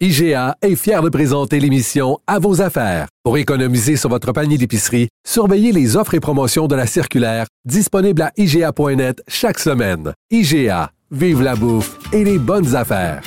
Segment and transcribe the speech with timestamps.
[0.00, 3.06] IGA est fier de présenter l'émission À vos affaires.
[3.22, 8.22] Pour économiser sur votre panier d'épicerie, surveillez les offres et promotions de la circulaire disponible
[8.22, 10.12] à IGA.net chaque semaine.
[10.32, 13.22] IGA, vive la bouffe et les bonnes affaires.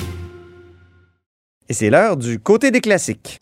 [1.70, 3.38] Et c'est l'heure du côté des classiques.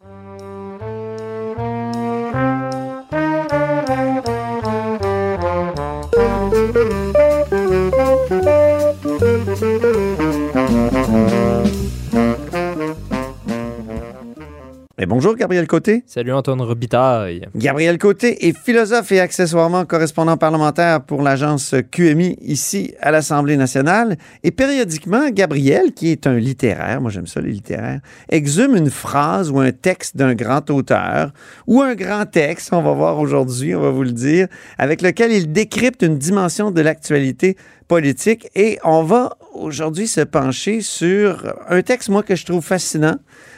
[14.99, 16.05] Et bonjour Gabriel Côté.
[16.07, 17.47] Salut Antoine Robitaille.
[17.55, 24.17] Gabriel Côté est philosophe et accessoirement correspondant parlementaire pour l'agence QMI ici à l'Assemblée nationale.
[24.43, 29.51] Et périodiquement, Gabriel, qui est un littéraire, moi j'aime ça les littéraires, exhume une phrase
[29.51, 31.31] ou un texte d'un grand auteur
[31.67, 35.31] ou un grand texte, on va voir aujourd'hui, on va vous le dire, avec lequel
[35.31, 38.49] il décrypte une dimension de l'actualité politique.
[38.55, 43.17] Et on va aujourd'hui se pencher sur un texte, moi, que je trouve fascinant.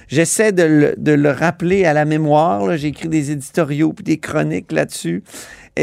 [0.08, 2.76] J'essaie de le, rappeler à la mémoire.
[2.76, 5.22] J'ai écrit des éditoriaux puis des chroniques là-dessus.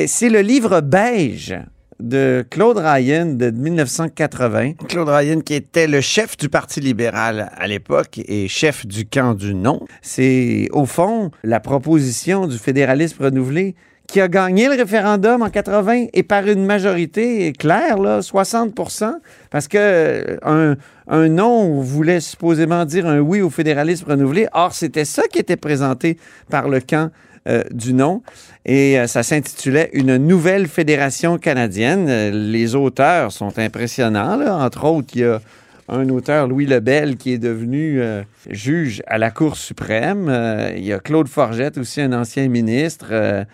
[0.08, 1.56] C'est le livre Beige
[2.00, 4.73] de Claude Ryan de 1980.
[4.90, 9.34] Claude Ryan qui était le chef du Parti libéral à l'époque et chef du camp
[9.34, 9.80] du non.
[10.02, 13.76] C'est au fond la proposition du fédéralisme renouvelé
[14.08, 19.14] qui a gagné le référendum en 80 et par une majorité claire, là, 60%
[19.50, 20.75] parce que euh,
[21.08, 24.47] un, non voulait supposément dire un oui au fédéralisme renouvelé.
[24.53, 26.17] Or, c'était ça qui était présenté
[26.50, 27.12] par le camp
[27.47, 28.22] euh, du non.
[28.66, 32.31] Et euh, ça s'intitulait Une nouvelle fédération canadienne.
[32.31, 34.40] les auteurs sont impressionnants.
[34.62, 35.40] Entre autres, il y a
[35.88, 38.01] un auteur, Louis Lebel, qui est devenu
[38.50, 40.31] juge à la Cour suprême.
[40.75, 43.46] il y a Claude Forgette, aussi un ancien ministre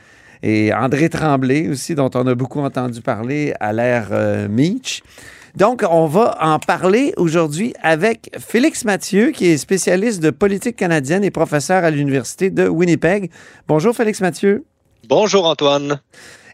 [0.43, 5.03] et André Tremblay aussi, dont on a beaucoup entendu parler à l'ère euh, Meach.
[5.55, 11.23] Donc, on va en parler aujourd'hui avec Félix Mathieu, qui est spécialiste de politique canadienne
[11.25, 13.29] et professeur à l'Université de Winnipeg.
[13.67, 14.63] Bonjour, Félix Mathieu.
[15.09, 15.99] Bonjour, Antoine.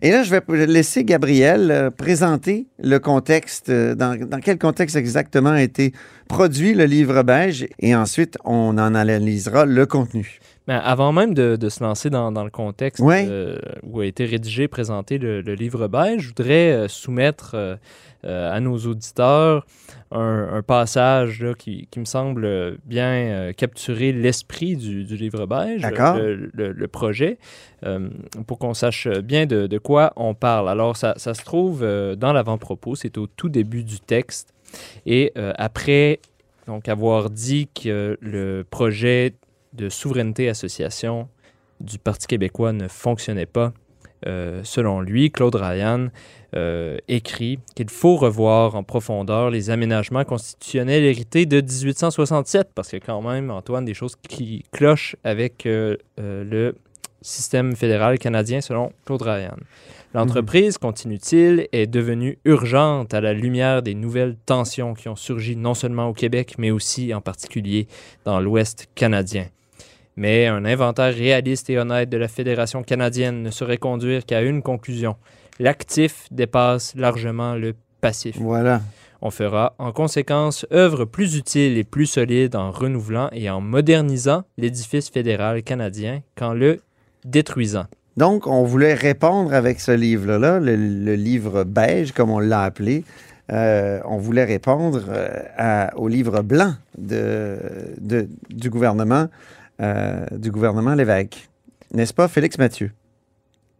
[0.01, 4.95] Et là, je vais laisser Gabriel euh, présenter le contexte, euh, dans, dans, quel contexte
[4.95, 5.91] exactement a été
[6.27, 10.39] produit le livre beige, et ensuite, on en analysera le contenu.
[10.67, 15.17] Mais avant même de, se lancer dans, le contexte euh, où a été rédigé, présenté
[15.17, 17.77] le, livre beige, je voudrais euh, soumettre euh,
[18.23, 19.65] à nos auditeurs
[20.11, 27.37] un, passage qui, me semble bien capturer l'esprit du, livre beige, le, le, projet,
[28.45, 30.69] pour qu'on sache bien de, quoi on parle.
[30.69, 34.53] Alors, ça, ça se trouve dans l'avant-propos, c'est au tout début du texte.
[35.05, 36.19] Et après
[36.67, 39.33] donc avoir dit que le projet
[39.77, 41.29] de souveraineté association
[41.79, 43.71] du Parti québécois ne fonctionnait pas.
[44.25, 46.07] Euh, selon lui, Claude Ryan
[46.55, 52.99] euh, écrit qu'il faut revoir en profondeur les aménagements constitutionnels hérités de 1867, parce a
[52.99, 56.75] quand même, Antoine, des choses qui clochent avec euh, le
[57.21, 59.57] système fédéral canadien, selon Claude Ryan.
[60.13, 65.73] L'entreprise, continue-t-il, est devenue urgente à la lumière des nouvelles tensions qui ont surgi non
[65.73, 67.87] seulement au Québec, mais aussi en particulier
[68.23, 69.47] dans l'Ouest canadien.
[70.17, 74.63] Mais un inventaire réaliste et honnête de la Fédération canadienne ne saurait conduire qu'à une
[74.63, 75.15] conclusion.
[75.59, 78.35] L'actif dépasse largement le passif.
[78.39, 78.81] Voilà.
[79.21, 84.43] On fera en conséquence œuvre plus utile et plus solide en renouvelant et en modernisant
[84.57, 86.81] l'édifice fédéral canadien qu'en le
[87.23, 87.85] détruisant.
[88.15, 93.03] Donc, on voulait répondre avec ce livre-là, le, livre beige, comme on l'a appelé.
[93.51, 97.59] Euh, on voulait répondre euh, au livre blanc de,
[98.49, 99.27] du gouvernement
[99.79, 101.49] du gouvernement Lévesque.
[101.93, 102.91] N'est-ce pas, Félix Mathieu?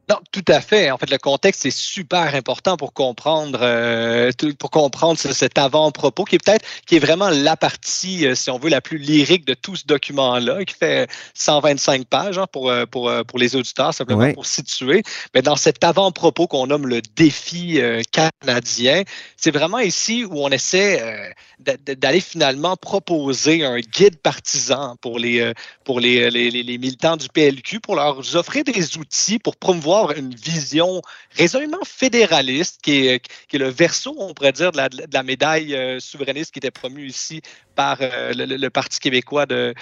[0.10, 0.90] Non, tout à fait.
[0.90, 6.36] En fait, le contexte est super important pour comprendre euh, pour comprendre cet avant-propos qui
[6.36, 9.54] est peut-être qui est vraiment la partie, euh, si on veut, la plus lyrique de
[9.54, 14.32] tout ce document-là, qui fait 125 pages hein, pour, euh, pour, pour les auditeurs, simplement
[14.32, 15.04] pour situer.
[15.36, 17.82] Mais dans cet avant-propos qu'on nomme le défi
[18.14, 19.04] canadien,
[19.36, 25.52] c'est vraiment ici où on essaie d'aller finalement proposer un guide partisan pour les
[25.84, 30.34] pour les, les, les militants du PLQ, pour leur offrir des outils pour promouvoir une
[30.34, 31.02] vision
[31.36, 35.24] résolument fédéraliste, qui est, qui est le verso, on pourrait dire, de la, de la
[35.24, 37.42] médaille euh, souverainiste qui était promue ici
[37.76, 39.74] par euh, le, Parti québécois de,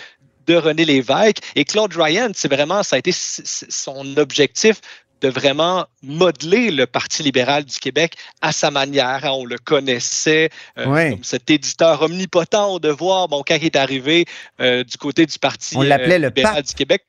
[0.48, 1.38] de René Lévesque.
[1.56, 4.82] Et Claude Ryan, c'est vraiment, ça a été son objectif
[5.22, 9.22] de vraiment modeler le Parti libéral du Québec à sa manière.
[9.24, 9.32] Hein.
[9.32, 13.28] On le connaissait euh, comme cet éditeur omnipotent au devoir.
[13.28, 14.26] Bon, quand il est arrivé
[14.60, 17.06] euh, du côté du Parti On l'appelait le libéral du Québec,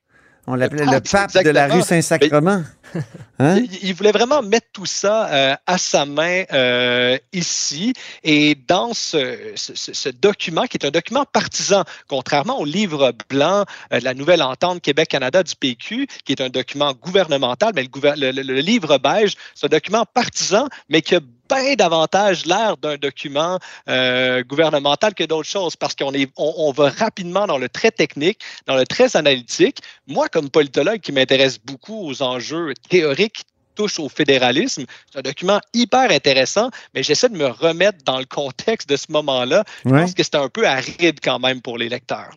[0.47, 2.62] on l'appelait le pape, de la rue Saint-Sacrement.
[3.38, 3.64] Hein?
[3.82, 7.92] Il, voulait vraiment mettre tout ça euh, à sa main euh, ici.
[8.24, 14.04] Et dans ce, document, qui est un document partisan, contrairement au livre blanc euh, de
[14.04, 19.34] la Nouvelle Entente Québec-Canada du PQ, qui est un document gouvernemental, mais le, livre beige,
[19.54, 25.48] c'est un document partisan, mais qui a bien davantage l'air d'un document gouvernemental que d'autres
[25.48, 29.78] choses parce qu'on on, va rapidement dans le très technique, dans le très analytique.
[30.08, 33.44] Moi, comme politologue qui m'intéresse beaucoup aux enjeux théoriques qui
[33.75, 38.25] touchent au fédéralisme, c'est un document hyper intéressant, mais j'essaie de me remettre dans le
[38.25, 39.64] contexte de ce moment-là.
[39.84, 42.31] Je pense que c'est un peu aride quand même pour les lecteurs.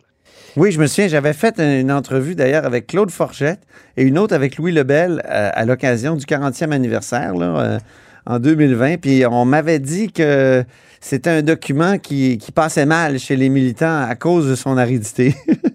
[0.56, 3.60] Oui, je me souviens, j'avais fait une entrevue d'ailleurs avec Claude Forchette
[3.96, 7.34] et une autre avec Louis Lebel euh, à, l'occasion du 40e anniversaire.
[7.34, 7.78] Là, euh,
[8.26, 8.98] en 2020.
[8.98, 10.64] Puis on m'avait dit que
[11.00, 15.34] c'était un document qui, passait mal chez les militants à cause de son aridité.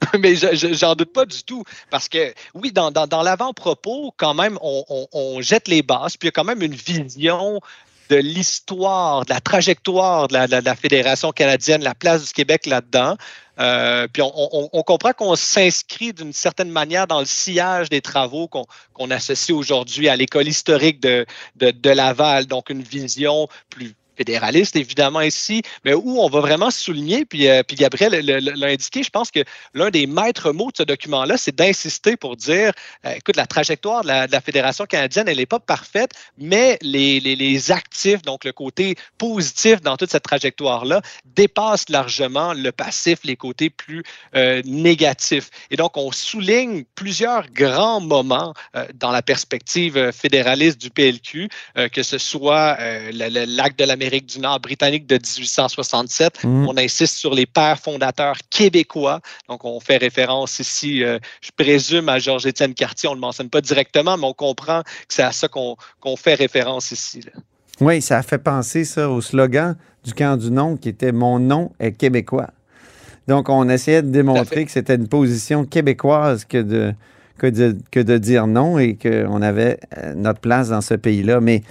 [0.18, 1.64] Mais j'en doute pas du tout.
[1.90, 2.90] Parce que, oui, dans,
[3.22, 7.60] l'avant-propos, quand même, on, jette les bases, puis il y a quand même une vision
[8.08, 10.34] de l'histoire, de la trajectoire de
[10.64, 13.16] la, Fédération canadienne, la place du Québec là-dedans.
[13.60, 19.10] Euh, puis on, comprend qu'on s'inscrit d'une certaine manière dans le sillage des travaux qu'on
[19.10, 21.26] associe aujourd'hui à l'école historique de,
[21.84, 27.48] Laval, donc une vision plus fédéraliste, évidemment, ici, mais où on va vraiment souligner, puis,
[27.48, 29.40] euh, puis Gabriel l'a indiqué, je pense que
[29.74, 32.72] l'un des maîtres mots de ce document-là, c'est d'insister pour dire,
[33.06, 37.70] euh, écoute, la trajectoire de la, Fédération canadienne, elle n'est pas parfaite, mais les, les,
[37.70, 43.68] actifs, donc le côté positif dans toute cette trajectoire-là, dépassent largement le passif, les côtés
[43.68, 44.02] plus
[44.34, 45.50] euh, négatifs.
[45.70, 48.54] Et donc, on souligne plusieurs grands moments
[48.94, 51.48] dans la perspective fédéraliste du PLQ,
[51.92, 52.78] que ce soit
[53.12, 56.44] l'acte de du Nord britannique de 1867.
[56.44, 56.68] Mm.
[56.68, 59.20] On insiste sur les pères fondateurs québécois.
[59.48, 63.08] Donc, on fait référence ici, euh, je présume, à Georges-Étienne Cartier.
[63.08, 66.34] On ne le mentionne pas directement, mais on comprend que c'est à ça qu'on fait
[66.34, 67.20] référence ici.
[67.80, 71.38] Oui, ça a fait penser ça au slogan du camp du nom qui était Mon
[71.38, 72.50] nom est québécois.
[73.28, 76.94] Donc, on essayait de démontrer que c'était une position québécoise que de,
[77.36, 81.40] que de, que de dire non et qu'on avait euh, notre place dans ce pays-là.
[81.40, 81.62] Mais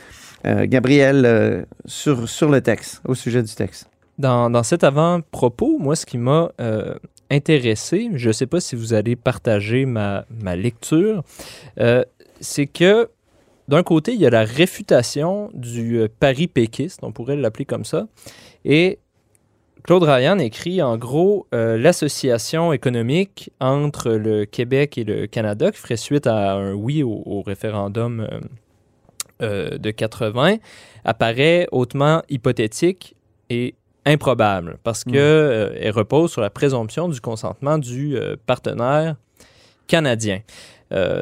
[0.66, 3.90] Gabriel, euh, sur, sur le texte, au sujet du texte.
[4.18, 6.96] Dans, dans cet avant-propos, moi, ce qui m'a euh,
[7.30, 11.24] intéressé, je ne sais pas si vous allez partager ma, ma lecture,
[12.40, 13.10] c'est que
[13.68, 18.08] d'un côté, il y a la réfutation du pari péquiste, on pourrait l'appeler comme ça,
[18.66, 19.00] et
[19.84, 25.98] Claude Ryan écrit en gros l'association économique entre le Québec et le Canada qui ferait
[25.98, 28.28] suite à un oui au référendum
[29.42, 30.58] euh, de 80
[31.06, 33.16] apparaît hautement hypothétique
[33.52, 35.86] et improbable parce qu'elle hmm.
[35.86, 39.16] euh, repose sur la présomption du consentement du euh, partenaire
[39.86, 40.42] canadien.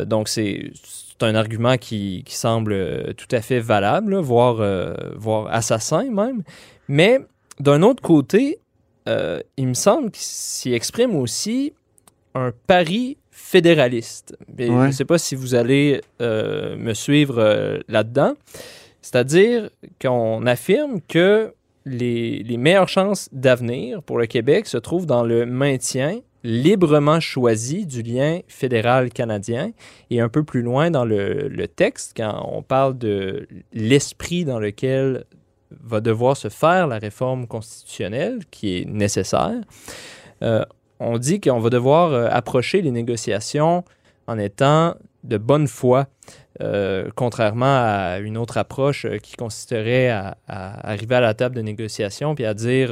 [0.06, 0.72] donc, c'est
[1.22, 4.58] un argument qui, semble tout à fait valable, voire,
[5.16, 6.42] voire assassin même.
[6.88, 7.20] Mais
[7.60, 8.60] d'un autre côté,
[9.08, 11.74] il me semble qu'il s'y exprime aussi
[12.34, 14.38] un pari fédéraliste.
[14.58, 18.36] Je ne sais pas si vous allez euh, me suivre euh, là-dedans.
[19.02, 19.70] C'est-à-dire
[20.02, 21.54] qu'on affirme que
[21.86, 27.86] les, les meilleures chances d'avenir pour le Québec se trouvent dans le maintien librement choisi
[27.86, 29.72] du lien fédéral canadien
[30.12, 34.60] et un peu plus loin dans le, le texte, quand on parle de l'esprit dans
[34.60, 35.26] lequel
[35.84, 39.60] va devoir se faire la réforme constitutionnelle qui est nécessaire,
[40.42, 40.64] euh,
[41.00, 43.84] on dit qu'on va devoir euh, approcher les négociations
[44.28, 46.08] en étant de bonne foi,
[46.62, 51.62] euh, contrairement à une autre approche euh, qui consisterait à, arriver à la table de
[51.62, 52.90] négociation puis à dire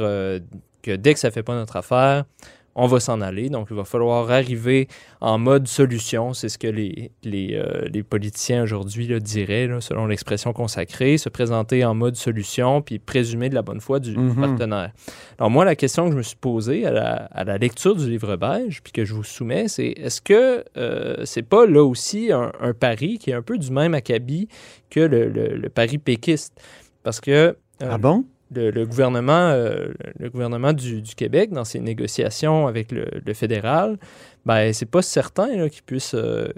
[0.82, 2.24] que dès que ça ne fait pas notre affaire,
[2.74, 3.48] on va s'en aller.
[3.48, 4.88] Donc, il va falloir arriver
[5.20, 6.32] en mode solution.
[6.32, 11.84] C'est ce que les, les, euh, les politiciens aujourd'hui diraient, selon l'expression consacrée, se présenter
[11.84, 14.40] en mode solution puis présumer de la bonne foi du mhm.
[14.40, 14.92] partenaire.
[15.38, 18.08] Alors, moi, la question que je me suis posée à la, à la lecture du
[18.08, 22.30] livre beige, puis que je vous soumets, c'est est-ce que euh, c'est pas là aussi
[22.32, 24.48] un, pari qui est un peu du même acabit
[24.90, 26.60] que le, le, pari péquiste?
[27.02, 27.30] Parce que.
[27.30, 28.24] Euh, ah bon?
[28.54, 33.98] Le, gouvernement, euh, le gouvernement du, Québec, dans ses négociations avec le, fédéral,
[34.46, 36.48] ben, c'est pas certain qu'il puisse, euh,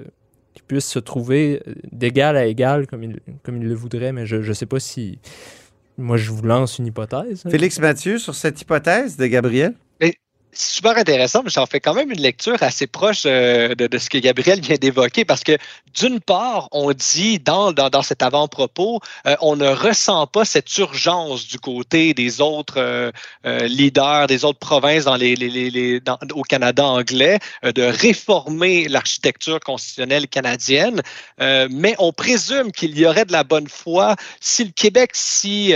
[0.67, 1.63] puisse se trouver
[1.93, 5.19] d'égal à égal comme il, comme il le voudrait, mais je ne sais pas si.
[5.99, 7.43] Moi, je vous lance une hypothèse.
[7.49, 9.75] Félix Mathieu, sur cette hypothèse de Gabriel?
[10.57, 14.19] Super intéressant, mais j'en fais quand même une lecture assez proche euh, de, ce que
[14.19, 15.57] Gabriel vient d'évoquer, parce que
[15.95, 21.47] d'une part, on dit dans, dans, cet avant-propos, euh, on ne ressent pas cette urgence
[21.47, 23.11] du côté des autres euh,
[23.67, 26.01] leaders, des autres provinces dans les, les, les
[26.35, 31.03] au Canada anglais, de réformer l'architecture constitutionnelle canadienne,
[31.39, 35.75] mais on présume qu'il y aurait de la bonne foi si le Québec s'y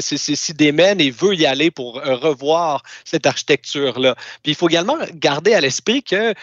[0.00, 4.15] si, si démène et veut y aller pour revoir cette architecture-là.
[4.42, 6.34] Puis il faut également garder à l'esprit que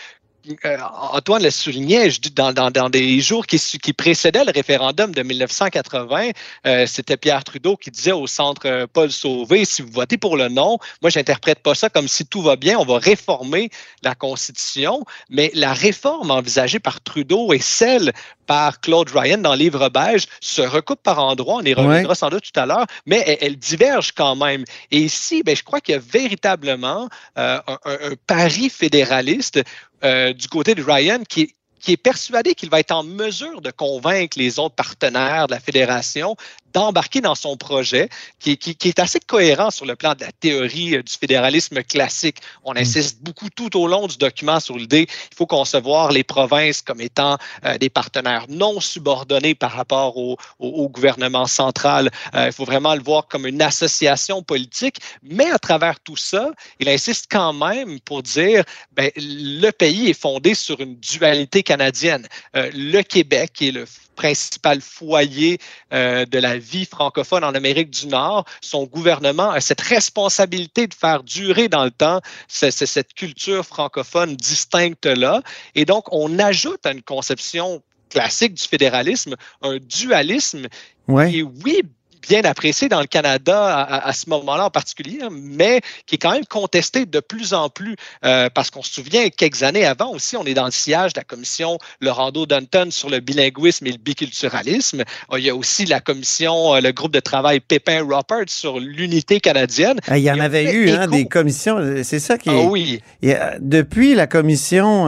[0.65, 0.77] euh,
[1.13, 3.57] Antoine le soulignait, je dis dans, des jours qui,
[3.93, 6.31] précédaient le référendum de 1980,
[6.65, 10.35] euh, c'était Pierre Trudeau qui disait au centre euh, Paul Sauvé, si vous votez pour
[10.35, 13.69] le non, moi j'interprète pas ça comme si tout va bien, on va réformer
[14.03, 18.11] la Constitution, mais la réforme envisagée par Trudeau et celle
[18.45, 22.43] par Claude Ryan dans Livre beige se recoupe par endroits, on y reviendra sans doute
[22.51, 24.65] tout à l'heure, mais elle, diverge quand même.
[24.91, 29.61] Et ici, ben, je crois qu'il y a véritablement un, un, pari fédéraliste
[30.03, 33.69] euh, du côté de Ryan qui, qui est persuadé qu'il va être en mesure de
[33.69, 36.35] convaincre les autres partenaires de la fédération
[36.73, 41.03] d'embarquer dans son projet, qui, est assez cohérent sur le plan de la théorie euh,
[41.03, 42.37] du fédéralisme classique.
[42.63, 42.77] On mm.
[42.77, 47.01] insiste beaucoup tout au long du document sur l'idée qu'il faut concevoir les provinces comme
[47.01, 50.37] étant euh, des partenaires non subordonnés par rapport au,
[50.89, 52.11] gouvernement central.
[52.35, 56.51] Euh, il faut vraiment le voir comme une association politique, mais à travers tout ça,
[56.79, 62.27] il insiste quand même pour dire ben, le pays est fondé sur une dualité canadienne.
[62.53, 65.59] le Québec, est le principal foyer
[65.93, 68.45] euh, de la vie francophone en Amérique du Nord.
[68.61, 75.41] Son gouvernement a cette responsabilité de faire durer dans le temps cette culture francophone distincte-là.
[75.75, 80.67] Et donc, on ajoute à une conception classique du fédéralisme un dualisme
[81.07, 81.81] qui est, oui,
[82.27, 86.31] bien apprécié dans le Canada à, ce moment-là en particulier, hein, mais qui est quand
[86.31, 90.37] même contesté de plus en plus euh, parce qu'on se souvient quelques années avant aussi,
[90.37, 93.97] on est dans le sillage de la commission Laurando Dunton sur le bilinguisme et le
[93.97, 95.01] biculturalisme.
[95.31, 99.39] Euh, il y a aussi la commission, euh, le groupe de travail Pépin-Rupert sur l'unité
[99.39, 99.99] canadienne.
[100.07, 102.53] Ah, il y en avait eu hein, des commissions, c'est ça qui est...
[102.53, 103.01] Ah oui.
[103.59, 105.07] depuis la commission,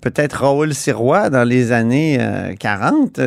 [0.00, 2.18] peut-être Raoul Sirois dans les années
[2.58, 3.20] 40,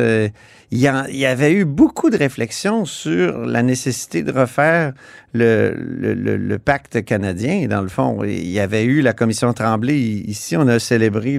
[0.72, 4.92] il y, avait eu beaucoup de réflexions sur la nécessité de refaire
[5.34, 7.66] le, pacte canadien.
[7.66, 9.98] Dans le fond, il y avait eu la commission Tremblay.
[9.98, 11.38] Ici, on a célébré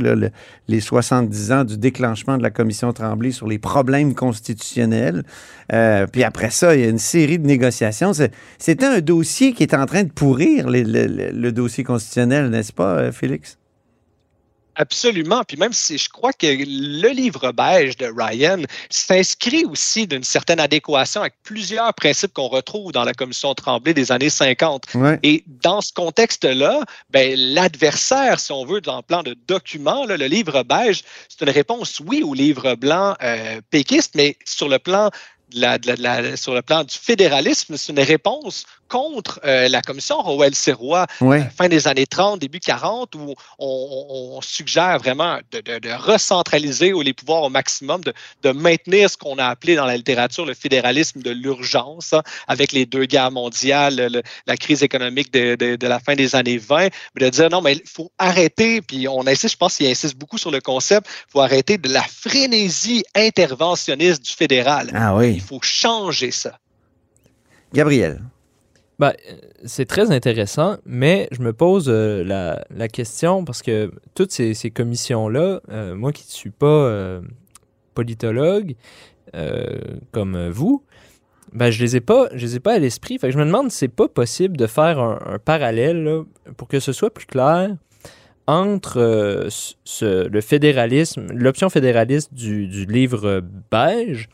[0.68, 5.24] les 70 ans du déclenchement de la commission Tremblay sur les problèmes constitutionnels.
[5.72, 8.12] Euh, puis après ça, il y a une série de négociations.
[8.58, 13.61] C'était un dossier qui est en train de pourrir le dossier constitutionnel, n'est-ce pas, Félix?
[14.76, 15.44] Absolument.
[15.44, 20.60] Puis même si je crois que le livre beige de Ryan s'inscrit aussi d'une certaine
[20.60, 24.84] adéquation avec plusieurs principes qu'on retrouve dans la commission Tremblay des années 50.
[25.24, 30.16] Et dans ce contexte-là, ben, l'adversaire, si on veut, dans le plan de document, le
[30.16, 35.10] livre beige, c'est une réponse, oui, au livre blanc euh, péquiste, mais sur le plan
[35.54, 41.42] sur le plan du fédéralisme, c'est une réponse contre euh, la commission Rowell Sirois, euh,
[41.58, 47.50] fin des années 30, début 40, où on, suggère vraiment de, recentraliser les pouvoirs au
[47.50, 52.22] maximum, de, maintenir ce qu'on a appelé dans la littérature le fédéralisme de l'urgence, hein,
[52.50, 57.26] avec les deux guerres mondiales, la crise économique de, la fin des années 20, mais
[57.26, 60.38] de dire non, mais il faut arrêter, puis on insiste, je pense qu'il insiste beaucoup
[60.38, 64.92] sur le concept, il faut arrêter de la frénésie interventionniste du fédéral.
[64.94, 65.32] Ah oui.
[65.36, 66.58] Il faut changer ça.
[67.74, 68.20] Gabriel.
[69.02, 69.14] Ben,
[69.66, 75.60] c'est très intéressant, mais je me pose euh, la, question parce que toutes ces, commissions-là,
[75.72, 77.20] euh, moi qui ne suis pas
[77.96, 78.76] politologue
[80.12, 80.84] comme vous,
[81.52, 83.18] ben, je les ai pas, je les ai pas à l'esprit.
[83.24, 86.22] je me demande si c'est pas possible de faire un, parallèle
[86.56, 87.76] pour que ce soit plus clair
[88.46, 89.50] entre
[90.02, 93.42] le fédéralisme, l'option fédéraliste du, du livre
[93.72, 94.30] beige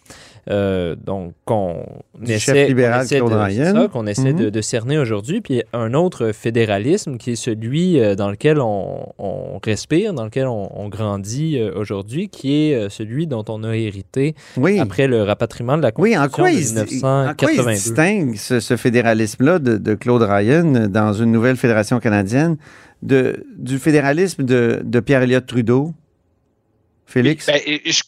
[0.50, 1.84] euh, donc, qu'on
[2.26, 7.36] essaie, libéral de, qu'on essaie de, de, cerner aujourd'hui, puis un autre fédéralisme qui est
[7.36, 12.62] celui euh, dans lequel on, on respire, dans lequel on, on grandit euh, aujourd'hui, qui
[12.62, 14.36] est celui dont on a hérité
[14.80, 17.32] après le rapatriement de la Constitution oui, en quoi de 1982.
[17.32, 22.00] En quoi il distingue ce, ce fédéralisme-là de, de, Claude Ryan dans une nouvelle fédération
[22.00, 22.56] canadienne
[23.02, 25.94] de, du fédéralisme de, de Pierre Elliott Trudeau?
[27.06, 27.48] Félix?
[27.48, 28.04] Ben, je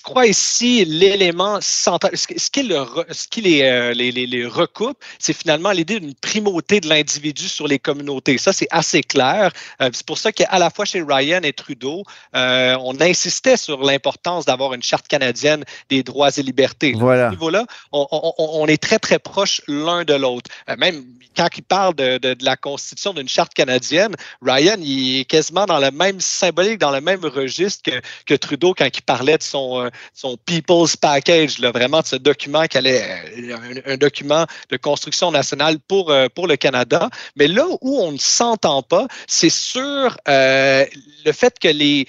[0.00, 5.34] crois ici l'élément central, ce qui, le, ce qui les, euh, les, les, recoupe, c'est
[5.34, 8.38] finalement l'idée d'une primauté de l'individu sur les communautés.
[8.38, 9.52] Ça, c'est assez clair.
[9.82, 13.82] Euh, c'est pour ça qu'à la fois chez Ryan et Trudeau, euh, on insistait sur
[13.82, 16.94] l'importance d'avoir une charte canadienne des droits et libertés.
[16.96, 17.26] Voilà.
[17.26, 20.50] À ce niveau-là, on, on, on, est très, très proche l'un de l'autre.
[20.78, 21.04] même
[21.36, 25.66] quand il parle de, de, de la constitution d'une charte canadienne, Ryan, il est quasiment
[25.66, 29.42] dans le même symbolique, dans le même registre que, que Trudeau quand il parlait de
[29.42, 35.30] son euh, son, People's Package, vraiment ce document qui allait, euh, un, document de construction
[35.30, 37.10] nationale pour, euh, pour le Canada.
[37.36, 42.06] Mais là où on ne s'entend pas, c'est sur le fait que les,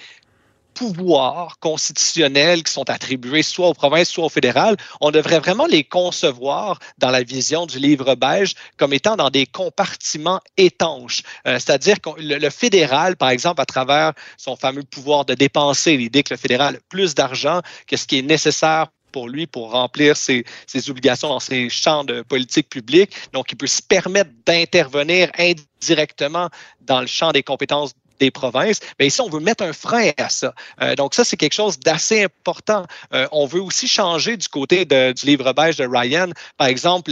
[0.80, 5.84] pouvoirs constitutionnels qui sont attribués soit aux provinces, soit au fédéral, on devrait vraiment les
[5.84, 11.22] concevoir dans la vision du livre beige comme étant dans des compartiments étanches.
[11.46, 16.22] Euh, c'est-à-dire que le, fédéral, par exemple, à travers son fameux pouvoir de dépenser, l'idée
[16.22, 20.16] que le fédéral a plus d'argent que ce qui est nécessaire pour lui pour remplir
[20.16, 23.12] ses, ses, obligations dans ses champs de politique publique.
[23.34, 26.48] Donc, il peut se permettre d'intervenir indirectement
[26.80, 28.78] dans le champ des compétences des provinces.
[28.98, 30.54] Mais ici, on veut mettre un frein à ça.
[30.82, 32.84] Euh, donc, ça, c'est quelque chose d'assez important.
[33.14, 37.10] Euh, on veut aussi changer du côté de, du livre beige de Ryan, par exemple,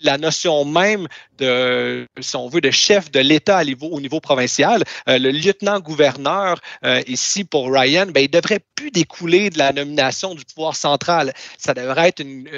[0.00, 1.06] la notion même
[1.38, 4.82] de, si on veut, de chef de l'État au niveau provincial.
[5.08, 6.58] Euh, le lieutenant-gouverneur,
[7.06, 11.34] ici, pour Ryan, ben, il devrait plus découler de la nomination du pouvoir central.
[11.58, 12.48] Ça devrait être une,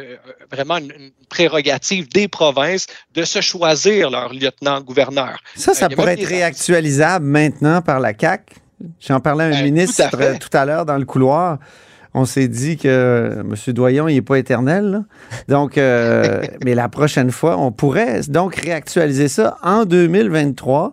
[0.50, 5.38] vraiment une, prérogative des provinces de se choisir leur lieutenant-gouverneur.
[5.56, 8.56] Ça, ça pourrait être réactualisable maintenant par la CAC.
[9.00, 10.02] J'en parlais à un ben, ministre
[10.38, 11.58] tout à, l'heure dans le couloir.
[12.12, 13.54] On s'est dit que M.
[13.72, 15.04] Doyon, il n'est pas éternel.
[15.48, 20.92] Donc, euh, mais la prochaine fois, on pourrait donc réactualiser ça en 2023,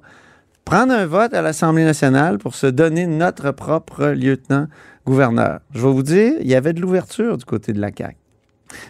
[0.63, 5.59] prendre un vote à l'Assemblée nationale pour se donner notre propre lieutenant-gouverneur.
[5.73, 8.15] Je vais vous dire, il y avait de l'ouverture du côté de la CAC.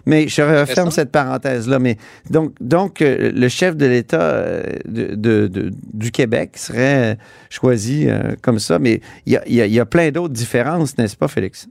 [0.06, 1.80] Mais je referme cette parenthèse-là.
[1.80, 1.98] Mais
[2.30, 7.18] donc, donc euh, le chef de l'État euh, de, du Québec serait
[7.50, 8.80] choisi euh, comme ça.
[8.80, 11.68] Mais il y a plein d'autres différences, n'est-ce pas, Félix?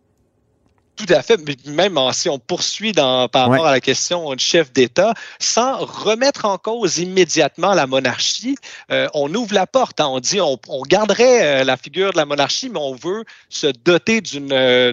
[0.96, 1.40] Tout à fait.
[1.66, 6.44] Même si on poursuit dans, par rapport à la question du chef d'État, sans remettre
[6.44, 8.54] en cause immédiatement la monarchie,
[8.92, 10.00] euh, on ouvre la porte.
[10.00, 10.06] Hein.
[10.06, 13.66] On dit on, on garderait euh, la figure de la monarchie, mais on veut se
[13.66, 14.92] doter d'une euh,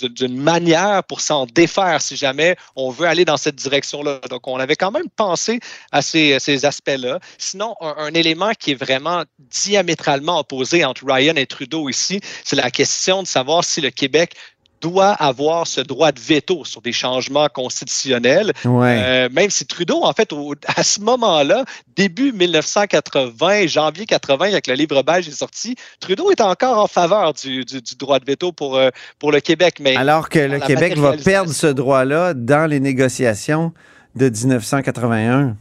[0.00, 4.20] d'une manière pour s'en défaire si jamais on veut aller dans cette direction-là.
[4.30, 5.60] Donc, on avait quand même pensé
[5.92, 7.18] à ces, ces aspects-là.
[7.36, 12.56] Sinon, un, un, élément qui est vraiment diamétralement opposé entre Ryan et Trudeau ici, c'est
[12.56, 14.34] la question de savoir si le Québec
[14.80, 18.52] doit avoir ce droit de veto sur des changements constitutionnels.
[18.64, 20.32] Euh, même si Trudeau, en fait,
[20.76, 21.64] à ce moment-là,
[21.96, 27.32] début 1980, janvier 80, avec le livre belge est sorti, Trudeau est encore en faveur
[27.34, 27.64] du,
[27.98, 29.78] droit de veto pour, euh, pour le Québec.
[29.80, 33.72] Mais Alors que le Québec va perdre ce droit-là dans les négociations
[34.14, 35.56] de 1981.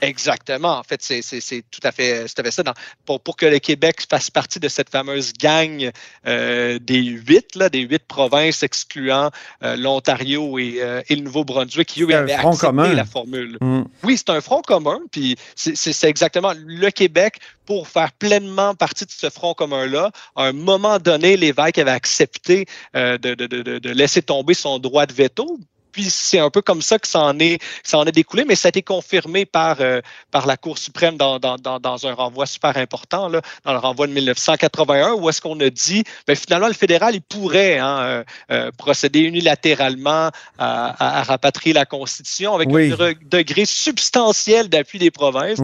[0.00, 0.78] Exactement.
[0.78, 2.62] En fait, c'est tout à fait, tout à fait ça.
[3.04, 5.90] pour, pour que le Québec fasse partie de cette fameuse gang
[6.26, 9.30] euh, des huit, là, des huit provinces excluant
[9.62, 12.92] euh, l'Ontario et, euh, et, le Nouveau-Brunswick, qui eux avaient accepté commun.
[12.92, 13.58] la formule.
[13.60, 13.82] Mm.
[14.04, 15.00] Oui, c'est un front commun.
[15.10, 20.10] Puis c'est exactement le Québec pour faire pleinement partie de ce front commun-là.
[20.36, 25.06] À un moment donné, l'évêque avait accepté de, de, de, de laisser tomber son droit
[25.06, 25.58] de veto
[25.92, 28.54] puis c'est un peu comme ça que ça en est, ça en est découlé, mais
[28.54, 32.46] ça a été confirmé par, euh, par la Cour suprême dans, dans, dans, un renvoi
[32.46, 36.68] super important, là, dans le renvoi de 1981, où est-ce qu'on a dit, ben, finalement,
[36.68, 42.68] le fédéral, il pourrait hein, euh, euh, procéder unilatéralement à, à, rapatrier la Constitution avec
[42.68, 45.58] un degré substantiel d'appui des provinces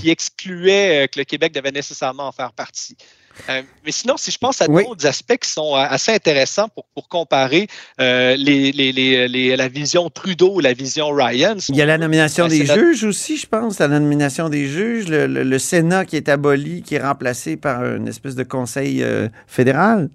[0.00, 2.96] qui excluait que le Québec devait nécessairement en faire partie.
[3.48, 6.84] Euh, mais sinon, si je pense à d'autres aspects qui sont euh, assez intéressants pour,
[6.94, 7.66] pour comparer
[8.00, 11.56] euh, les, les, les, la vision Trudeau et la vision Ryan.
[11.68, 15.26] Il y a la nomination des juges aussi, je pense, la nomination des juges, le,
[15.26, 19.04] le, Sénat qui est aboli, qui est remplacé par une espèce de conseil
[19.46, 20.08] fédéral.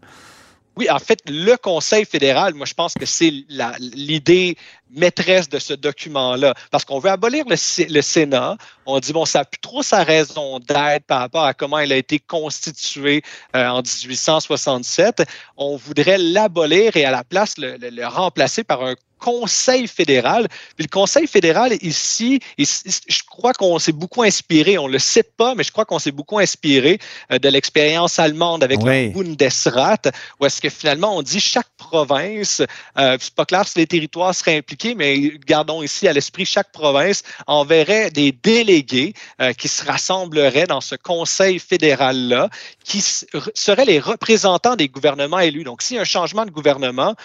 [0.78, 3.34] Oui, en fait, le Conseil fédéral, moi, je pense que c'est
[3.80, 4.56] l'idée
[4.92, 6.54] maîtresse de ce document-là.
[6.70, 8.58] Parce qu'on veut abolir le, Sénat.
[8.86, 11.92] On dit, bon, ça n'a plus trop sa raison d'être par rapport à comment il
[11.92, 13.24] a été constitué
[13.56, 15.24] euh, en 1867.
[15.58, 20.48] On voudrait l'abolir et à la place le, remplacer par un Conseil fédéral.
[20.76, 25.56] Puis le Conseil fédéral ici, je crois qu'on s'est beaucoup inspiré, on le sait pas,
[25.56, 27.00] mais je crois qu'on s'est beaucoup inspiré
[27.32, 30.02] euh, de l'expérience allemande avec le Bundesrat,
[30.40, 32.62] où est-ce que finalement on dit chaque province,
[32.98, 36.72] euh, c'est pas clair si les territoires seraient impliqués, mais gardons ici à l'esprit chaque
[36.72, 42.50] province enverrait des délégués euh, qui se rassembleraient dans ce Conseil fédéral-là,
[42.84, 45.64] qui seraient les représentants des gouvernements élus.
[45.64, 47.16] Donc, s'il y a un changement de gouvernement,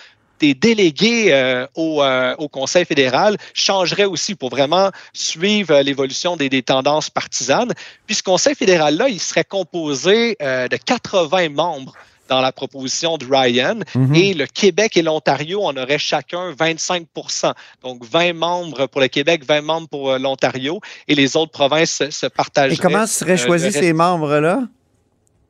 [0.43, 7.09] des délégués euh, euh, au, Conseil fédéral changeraient aussi pour vraiment suivre l'évolution des, tendances
[7.09, 7.73] partisanes.
[8.07, 11.95] Puis ce Conseil fédéral-là, il serait composé euh, de 80 membres
[12.29, 13.79] dans la proposition de Ryan.
[13.95, 14.15] Mhm.
[14.15, 17.53] Et le Québec et l'Ontario en auraient chacun 25%
[17.85, 20.81] Donc 20 membres pour le Québec, 20 membres pour l'Ontario.
[21.07, 22.75] Et les autres provinces se, partageraient.
[22.75, 24.63] Et comment seraient choisis ces membres-là?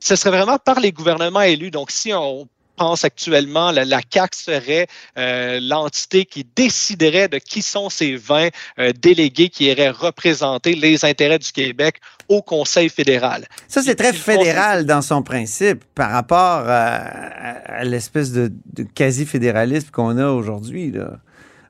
[0.00, 1.70] Ce serait vraiment par les gouvernements élus.
[1.70, 4.86] Donc, si on pense actuellement, la, la CAC serait
[5.18, 11.04] euh, l'entité qui déciderait de qui sont ces 20 euh, délégués qui iraient représenter les
[11.04, 13.46] intérêts du Québec au Conseil fédéral.
[13.68, 20.16] Ça, c'est très fédéral dans son principe par rapport à, l'espèce de, de quasi-fédéralisme qu'on
[20.18, 20.92] a aujourd'hui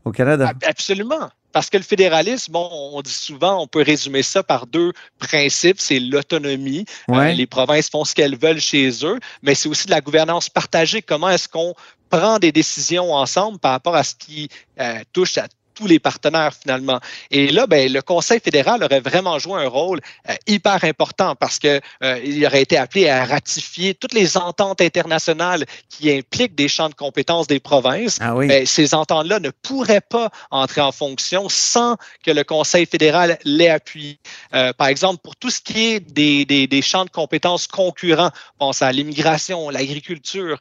[0.05, 0.53] au Canada.
[0.65, 1.31] Absolument.
[1.53, 5.81] Parce que le fédéralisme, on dit souvent, on peut résumer ça par deux principes.
[5.81, 6.85] C'est l'autonomie.
[7.11, 10.49] Euh, les provinces font ce qu'elles veulent chez eux, mais c'est aussi de la gouvernance
[10.49, 11.03] partagée.
[11.03, 11.75] Comment est-ce qu'on
[12.11, 14.49] prend des décisions ensemble par rapport à ce qui
[14.81, 17.01] euh, touche à tous les partenaires finalement.
[17.31, 21.59] Et là, ben, le Conseil fédéral aurait vraiment joué un rôle euh, hyper important parce
[21.59, 26.69] que euh, il aurait été appelé à ratifier toutes les ententes internationales qui impliquent des
[26.69, 28.19] champs de compétences des provinces.
[28.21, 28.49] Ah oui.
[28.49, 33.69] Ben, ces ententes-là ne pourraient pas entrer en fonction sans que le Conseil fédéral les
[33.69, 34.19] appuie.
[34.55, 38.31] Euh, par exemple, pour tout ce qui est des, des, des champs de compétences concurrents,
[38.59, 40.59] pense à l'immigration, l'agriculture.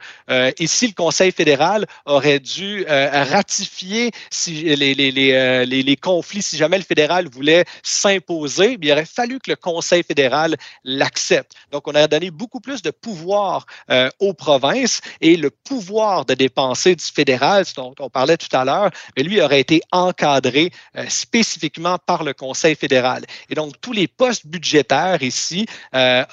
[0.60, 6.84] ici, le Conseil fédéral aurait dû ratifier si les euh, les, conflits, si jamais le
[6.84, 11.54] fédéral voulait s'imposer, il aurait fallu que le Conseil fédéral l'accepte.
[11.72, 16.34] Donc, on a donné beaucoup plus de pouvoir euh, aux provinces et le pouvoir de
[16.34, 21.98] dépenser du fédéral, dont on parlait tout à l'heure, lui aurait été encadré euh, spécifiquement
[22.06, 23.26] par le Conseil fédéral.
[23.50, 25.66] Et donc, tous les postes budgétaires ici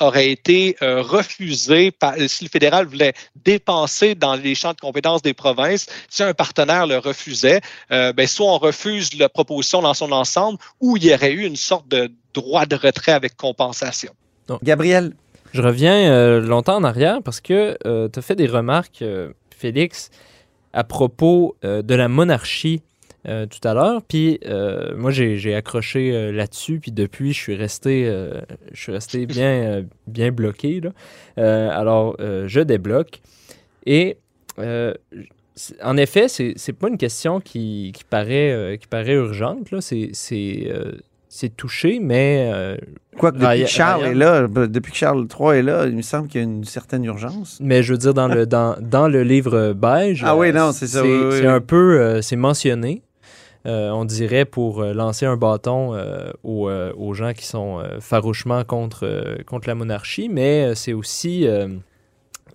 [0.01, 1.93] auraient été refusés
[2.27, 6.87] si le fédéral voulait dépenser dans les champs de compétences des provinces, si un partenaire
[6.87, 11.33] le refusait, ben, soit on refuse la proposition dans son ensemble ou il y aurait
[11.33, 14.13] eu une sorte de droit de retrait avec compensation.
[14.47, 15.13] Donc, Gabriel.
[15.53, 19.31] Je reviens euh, longtemps en arrière parce que euh, tu as fait des remarques, euh,
[19.57, 20.11] Félix,
[20.73, 22.83] à propos de la monarchie
[23.25, 24.03] tout à l'heure.
[24.03, 24.39] Puis
[24.95, 26.79] moi, j'ai accroché là-dessus.
[26.79, 28.05] Puis depuis, je suis resté,
[28.73, 30.81] je suis resté bien, bien bloqué.
[31.37, 33.21] alors, je débloque.
[33.87, 34.19] Et
[35.83, 39.69] en effet, c'est n'est pas une question qui, paraît, euh, qui paraît urgente.
[39.73, 40.93] Euh,
[41.29, 42.51] c'est touché, mais.
[42.53, 42.77] Euh,
[43.19, 46.03] Quoi que depuis que Charles est là, depuis que Charles III est là, il me
[46.03, 47.59] semble qu'il y a une certaine urgence.
[47.61, 50.23] Mais je veux dire, dans le, dans, dans le livre beige.
[50.25, 51.03] Ah oui, non, c'est ça.
[51.03, 52.23] C'est un peu.
[52.23, 53.03] c'est mentionné.
[53.65, 55.99] on dirait pour lancer un bâton
[56.45, 61.47] aux, aux, gens qui sont farouchement contre, contre la monarchie, mais c'est aussi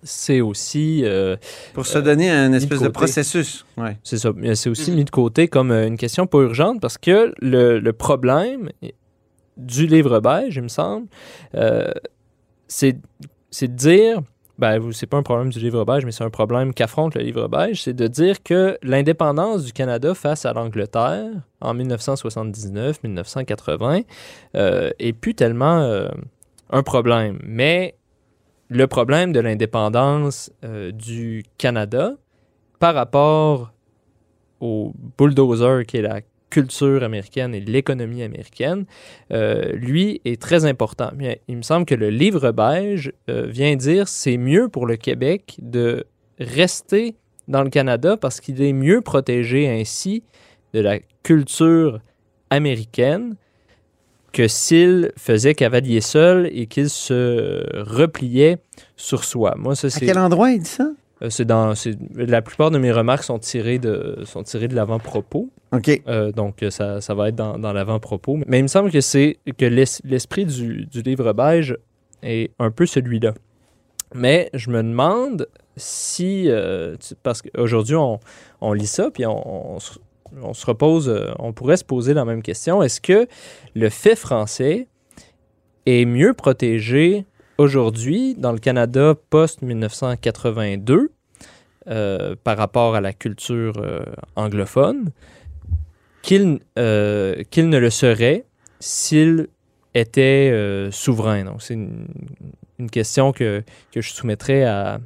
[0.04, 1.02] c'est aussi...
[1.04, 1.34] Euh,
[1.72, 3.64] Pour se donner un espèce de, processus.
[3.76, 3.96] Ouais.
[4.04, 4.30] C'est ça.
[4.54, 8.70] C'est aussi mis de côté comme euh, une question pas urgente parce que le, problème
[9.56, 11.06] du livre beige, il me semble,
[11.54, 11.90] euh,
[12.68, 14.20] c'est de dire...
[14.56, 17.48] Ben, c'est pas un problème du livre beige, mais c'est un problème qu'affronte le livre
[17.48, 24.04] beige, c'est de dire que l'indépendance du Canada face à l'Angleterre en 1979-1980
[24.54, 26.08] est plus tellement
[26.70, 27.40] un problème.
[27.42, 27.96] Mais
[28.68, 32.14] le problème de l'indépendance euh, du Canada
[32.78, 33.72] par rapport
[34.60, 38.86] au bulldozer qui est la culture américaine et l'économie américaine,
[39.32, 41.10] euh, lui est très important.
[41.48, 45.56] il me semble que le livre beige euh, vient dire c'est mieux pour le Québec
[45.60, 46.04] de
[46.38, 47.16] rester
[47.48, 50.22] dans le Canada parce qu'il est mieux protégé ainsi
[50.74, 51.98] de la culture
[52.50, 53.36] américaine
[54.34, 58.58] que s'il faisait cavalier seul et qu'il se repliait
[58.96, 59.54] sur soi.
[59.56, 60.04] Moi, ça, c'est...
[60.04, 60.90] À quel endroit il dit ça?
[61.22, 61.72] Euh, c'est dans,
[62.16, 65.48] la plupart de mes remarques sont tirées de, sont tirées de l'avant-propos.
[65.72, 66.02] OK.
[66.08, 68.40] Euh, donc, ça, ça, va être dans, dans l'avant-propos.
[68.48, 71.76] Mais il me semble que c'est que l'esprit du, du, livre beige
[72.24, 73.34] est un peu celui-là.
[74.14, 78.18] Mais je me demande si, euh, parce qu'aujourd'hui, on,
[78.60, 79.78] on, lit ça, puis on, on,
[80.42, 82.82] on se repose, euh, on pourrait se poser la même question.
[82.82, 83.26] Est-ce que
[83.74, 84.88] le fait français
[85.86, 87.24] est mieux protégé
[87.58, 91.08] aujourd'hui dans le Canada post-1982
[92.42, 93.74] par rapport à la culture
[94.36, 95.10] anglophone
[96.22, 98.46] qu'il ne le serait
[98.80, 99.48] s'il
[99.92, 101.44] était souverain?
[101.44, 102.06] Donc, c'est une,
[102.90, 103.62] question que,
[103.94, 104.98] je soumettrais à,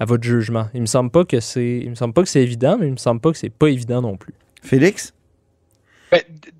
[0.00, 0.66] votre jugement.
[0.74, 3.38] Il me il me semble pas que c'est évident, mais il me semble pas que
[3.38, 4.34] c'est pas évident non plus.
[4.66, 5.12] Félix?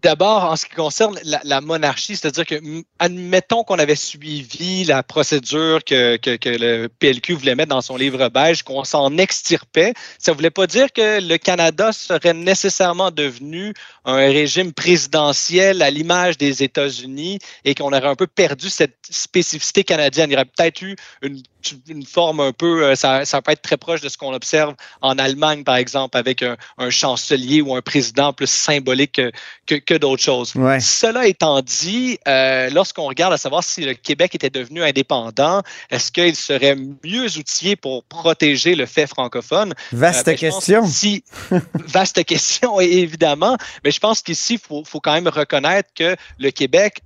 [0.02, 2.60] D'abord, en ce qui concerne la, monarchie, c'est-à-dire que,
[2.98, 8.62] admettons qu'on avait suivi la procédure que, le PLQ voulait mettre dans son livre beige,
[8.62, 13.72] qu'on s'en extirpait, ça ne voulait pas dire que le Canada serait nécessairement devenu
[14.04, 19.82] un régime présidentiel à l'image des États-Unis et qu'on aurait un peu perdu cette spécificité
[19.82, 20.30] canadienne.
[20.30, 20.96] Il y aurait peut-être eu
[21.88, 24.74] une forme un peu, euh, ça, ça peut être très proche de ce qu'on observe
[25.00, 26.56] en Allemagne, par exemple, avec un,
[26.90, 29.20] chancelier ou un président plus symbolique
[29.66, 30.52] que, que, d'autres choses.
[30.80, 36.12] Cela étant dit, euh, lorsqu'on regarde à savoir si le Québec était devenu indépendant, est-ce
[36.12, 39.74] qu'il serait mieux outillé pour protéger le fait francophone?
[39.92, 40.86] Vaste euh, ben, question.
[40.86, 41.24] Si,
[41.74, 46.50] vaste question, évidemment, mais je pense qu'ici, il faut, faut, quand même reconnaître que le
[46.50, 47.00] Québec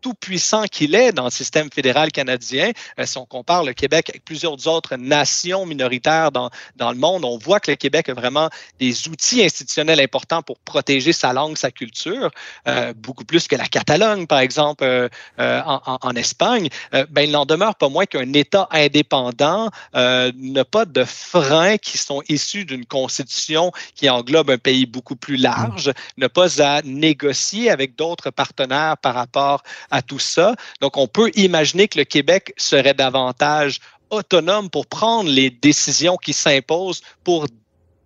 [0.00, 4.10] tout puissant qu'il est dans le système fédéral canadien, euh, si on compare le Québec
[4.10, 8.14] avec plusieurs autres nations minoritaires dans, dans le monde, on voit que le Québec a
[8.14, 12.30] vraiment des outils institutionnels importants pour protéger sa langue, sa culture,
[12.66, 15.08] euh, beaucoup plus que la Catalogne, par exemple, euh,
[15.38, 16.68] en, en, Espagne.
[16.92, 22.22] ben, il n'en demeure pas moins qu'un État indépendant n'a pas de freins qui sont
[22.28, 27.96] issus d'une constitution qui englobe un pays beaucoup plus large, n'a pas à négocier avec
[27.96, 30.54] d'autres partenaires par rapport à tout ça.
[30.80, 36.32] Donc, on peut imaginer que le Québec serait davantage autonome pour prendre les décisions qui
[36.32, 37.46] s'imposent pour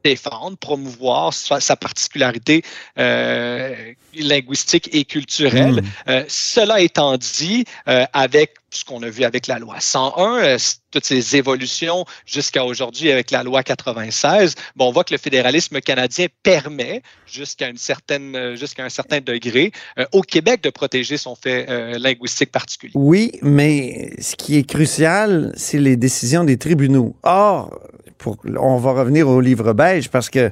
[0.04, 2.62] défendre, promouvoir sa, particularité
[2.98, 3.74] euh,
[4.14, 5.82] linguistique et culturelle.
[5.82, 6.10] Hmm.
[6.10, 10.56] Euh, cela étant dit, euh, avec ce qu'on a vu avec la loi 101,
[10.90, 15.80] toutes ces évolutions jusqu'à aujourd'hui avec la loi 96, bon, on voit que le fédéralisme
[15.80, 19.70] canadien permet jusqu'à une certaine, jusqu'à un certain degré
[20.10, 21.66] au Québec de protéger son fait
[22.00, 22.92] linguistique particulier.
[22.96, 27.14] Oui, mais ce qui est crucial, c'est les décisions des tribunaux.
[27.22, 27.78] Or,
[28.26, 30.50] on va revenir au livre beige parce que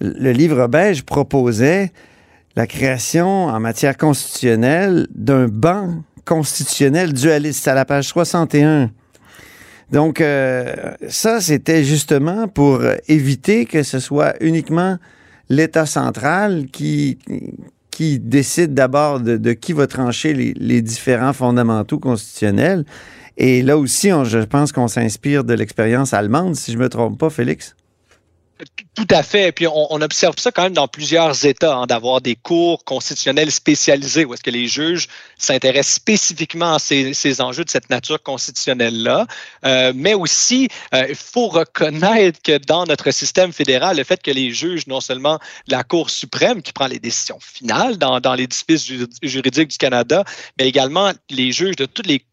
[0.00, 1.92] le livre beige proposait
[2.54, 8.90] la création en matière constitutionnelle d'un banc constitutionnel dualiste à la page 61.
[9.92, 10.74] Donc, euh,
[11.08, 14.98] ça, c'était justement pour éviter que ce soit uniquement
[15.48, 17.18] l'État central qui,
[17.98, 22.84] décide d'abord de, qui va trancher les, différents fondamentaux constitutionnels
[23.36, 27.18] et là aussi, je pense qu'on s'inspire de l'expérience allemande, si je ne me trompe
[27.18, 27.74] pas, Félix.
[28.94, 29.48] Tout à fait.
[29.48, 33.52] Et puis on, observe ça quand même dans plusieurs États, hein, d'avoir des cours constitutionnels
[33.52, 39.26] spécialisés où est-ce que les juges s'intéressent spécifiquement à ces, enjeux de cette nature constitutionnelle-là.
[39.66, 44.30] Euh, mais aussi, euh, il faut reconnaître que dans notre système fédéral, le fait que
[44.30, 48.90] les juges, non seulement la Cour suprême qui prend les décisions finales dans, dans l'édifice
[49.22, 50.24] juridique du Canada,
[50.58, 52.24] mais également les juges de toutes les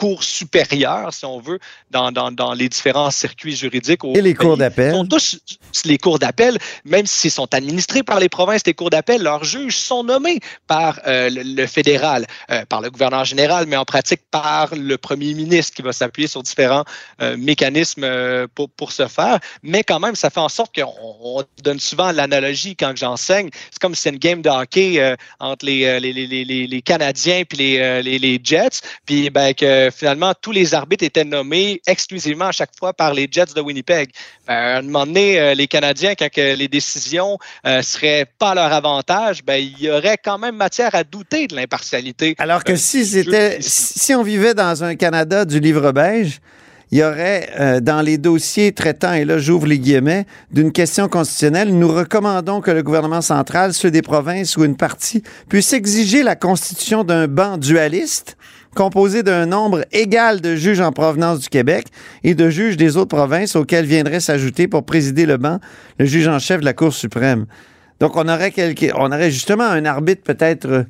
[0.00, 1.58] cours supérieures, si on veut,
[1.90, 4.00] dans, dans, dans les différents circuits juridiques.
[4.14, 4.94] Et les cours d'appel.
[4.94, 5.42] sont tous
[5.84, 9.76] les cours d'appel, même s'ils sont administrés par les provinces, les cours d'appel, leurs juges
[9.76, 14.74] sont nommés par euh, le, fédéral, euh, par le gouverneur général, mais en pratique par
[14.74, 16.84] le premier ministre qui va s'appuyer sur différents
[17.20, 18.08] euh, mécanismes
[18.54, 19.38] pour, pour ce faire.
[19.62, 23.50] Mais quand même, ça fait en sorte qu'on donne souvent l'analogie quand j'enseigne.
[23.70, 27.58] C'est comme si c'est une game de hockey entre les, les, les, les, Canadiens puis
[27.58, 32.76] les, les, Jets, puis ben, que finalement, tous les arbitres étaient nommés exclusivement à chaque
[32.78, 34.10] fois par les Jets de Winnipeg.
[34.46, 38.50] Ben, à un moment donné, euh, les Canadiens, quand les décisions ne euh, seraient pas
[38.50, 42.34] à leur avantage, ben, il y aurait quand même matière à douter de l'impartialité.
[42.38, 46.40] Alors que euh, si, c'était, si on vivait dans un Canada du livre beige,
[46.92, 51.72] il y aurait dans les dossiers traitant, et là j'ouvre les guillemets, d'une question constitutionnelle,
[51.72, 56.34] nous recommandons que le gouvernement central, ceux des provinces ou une partie, puisse exiger la
[56.34, 58.36] constitution d'un banc dualiste
[58.74, 61.86] composé d'un nombre égal de juges en provenance du Québec
[62.24, 65.58] et de juges des autres provinces auxquels viendrait s'ajouter pour présider le banc
[65.98, 67.46] le juge en chef de la Cour suprême.
[68.00, 70.86] Donc, on aurait, quelque, on aurait justement un arbitre peut-être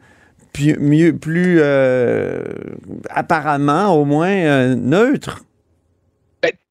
[0.53, 2.43] plus, mieux, plus euh,
[3.09, 5.43] apparemment au moins euh, neutre.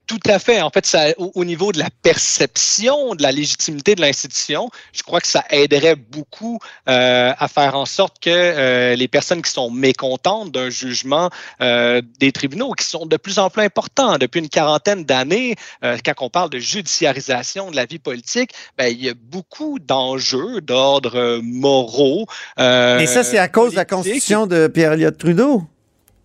[0.09, 0.59] Tout à fait.
[0.63, 5.21] En fait, ça, au, niveau de la perception de la légitimité de l'institution, je crois
[5.21, 6.57] que ça aiderait beaucoup
[6.89, 11.29] euh, à faire en sorte que euh, les personnes qui sont mécontentes d'un jugement
[11.61, 16.13] euh, des tribunaux, qui sont de plus en plus importants depuis une quarantaine d'années, quand
[16.21, 21.39] on parle de judiciarisation de la vie politique, ben, il y a beaucoup d'enjeux d'ordre
[21.43, 22.25] moraux.
[22.57, 25.67] Et ça, c'est à cause de la constitution de Pierre-Éliott Trudeau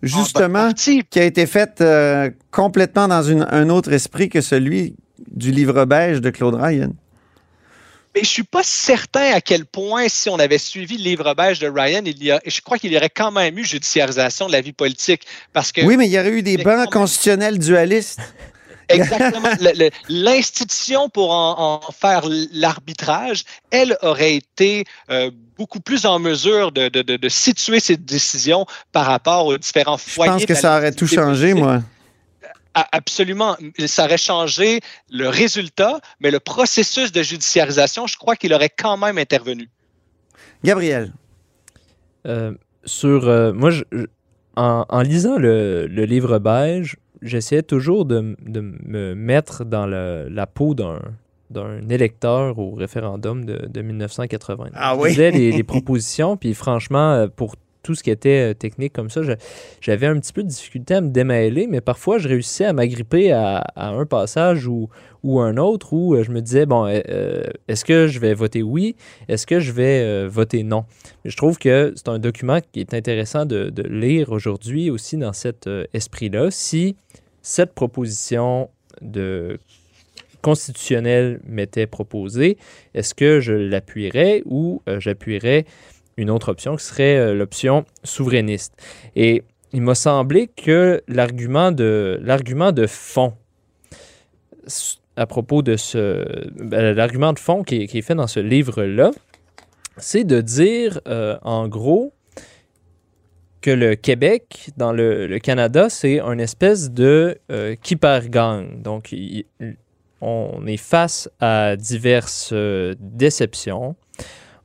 [0.06, 4.94] justement, qui a été faite euh, complètement dans un autre esprit que celui
[5.30, 6.90] du livre beige de Claude Ryan.
[8.14, 11.58] Mais je suis pas certain à quel point, si on avait suivi le livre beige
[11.58, 14.52] de Ryan, il y a, je crois qu'il y aurait quand même eu judiciarisation de
[14.52, 15.22] la vie politique.
[15.52, 18.20] Parce que oui, mais il y aurait eu des bancs constitutionnels dualistes.
[18.88, 19.48] Exactement.
[20.08, 27.02] L'institution pour en, faire l'arbitrage, elle aurait été euh, beaucoup plus en mesure de, de,
[27.02, 30.32] de, situer ses décisions par rapport aux différents foyers.
[30.32, 31.82] Je pense que ça aurait tout changé, moi.
[32.74, 33.56] Absolument.
[33.86, 38.96] Ça aurait changé le résultat, mais le processus de judiciarisation, je crois qu'il aurait quand
[38.96, 39.68] même intervenu.
[40.64, 41.12] Gabriel.
[42.26, 42.52] Euh,
[42.84, 43.28] sur.
[43.28, 43.84] Euh, moi, je,
[44.56, 50.46] en, lisant le, le livre beige, j'essayais toujours de, de, me mettre dans le, la
[50.46, 51.00] peau d'un
[51.50, 54.70] d'un électeur au référendum de, de 1980.
[54.74, 55.12] Ah oui?
[55.12, 59.10] Je les, les propositions, puis franchement, euh, pour tout ce qui était euh, technique comme
[59.10, 59.20] ça,
[59.80, 63.30] j'avais un petit peu de difficulté à me démêler, mais parfois je réussissais à m'agripper
[63.30, 64.88] à, un passage ou,
[65.22, 68.62] ou un autre où euh, je me disais, bon, euh, est-ce que je vais voter
[68.62, 68.96] oui?
[69.28, 70.84] Est-ce que je vais voter non?
[71.24, 75.68] je trouve que c'est un document qui est intéressant de, lire aujourd'hui aussi dans cet
[75.92, 76.50] esprit-là.
[76.50, 76.96] Si
[77.42, 78.70] cette proposition
[79.02, 79.58] de
[80.40, 82.56] constitutionnelle m'était proposée,
[82.94, 85.66] est-ce que je l'appuierais ou j'appuierais
[86.16, 88.74] une autre option qui serait euh, l'option souverainiste.
[89.16, 93.34] Et il m'a semblé que l'argument de, l'argument de fond
[95.16, 96.24] à propos de ce...
[96.56, 99.10] Ben, l'argument de fond qui est, fait dans ce livre-là,
[99.96, 102.12] c'est de dire, euh, en gros,
[103.60, 107.76] que le Québec, dans le, Canada, c'est une espèce de euh.
[108.82, 109.14] Donc,
[110.20, 112.52] on est face à diverses
[112.98, 113.96] déceptions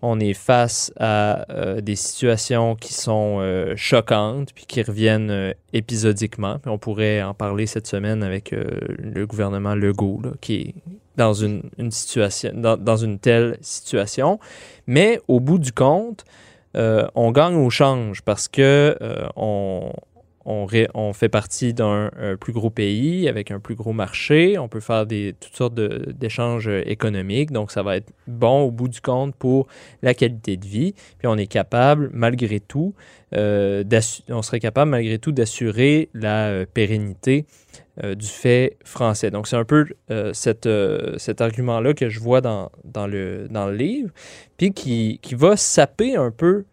[0.02, 5.54] on est face à euh, des situations qui sont euh, choquantes puis qui reviennent euh,
[5.74, 6.58] épisodiquement.
[6.66, 10.76] on pourrait en parler cette semaine avec le gouvernement Legault, qui est
[11.18, 14.40] dans une, situation, dans, une telle situation.
[14.88, 16.24] Mais au bout du compte,
[16.76, 18.98] on gagne au change parce que
[19.36, 19.92] on,
[20.50, 22.10] on, fait partie d'un
[22.40, 24.58] plus gros pays avec un plus gros marché.
[24.58, 27.52] On peut faire des, toutes sortes d'échanges économiques.
[27.52, 29.68] Donc, ça va être bon au bout du compte pour
[30.02, 30.94] la qualité de vie.
[31.20, 32.94] Puis, on est capable, malgré tout,
[33.36, 33.84] euh,
[34.30, 37.46] on serait capable, malgré tout, d'assurer la euh, pérennité
[38.04, 39.30] euh, du fait français.
[39.32, 39.86] Donc, c'est un peu
[40.34, 44.10] cet argument-là que je vois dans, le, livre,
[44.58, 46.66] puis qui va saper un peu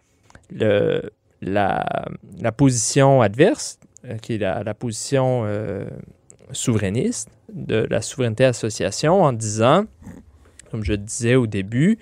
[0.51, 1.11] le,
[1.43, 1.85] la,
[2.41, 5.87] la position adverse, euh, qui est la, position euh,
[6.53, 9.85] souverainiste de la souveraineté association, en disant,
[10.71, 11.99] comme je disais au début,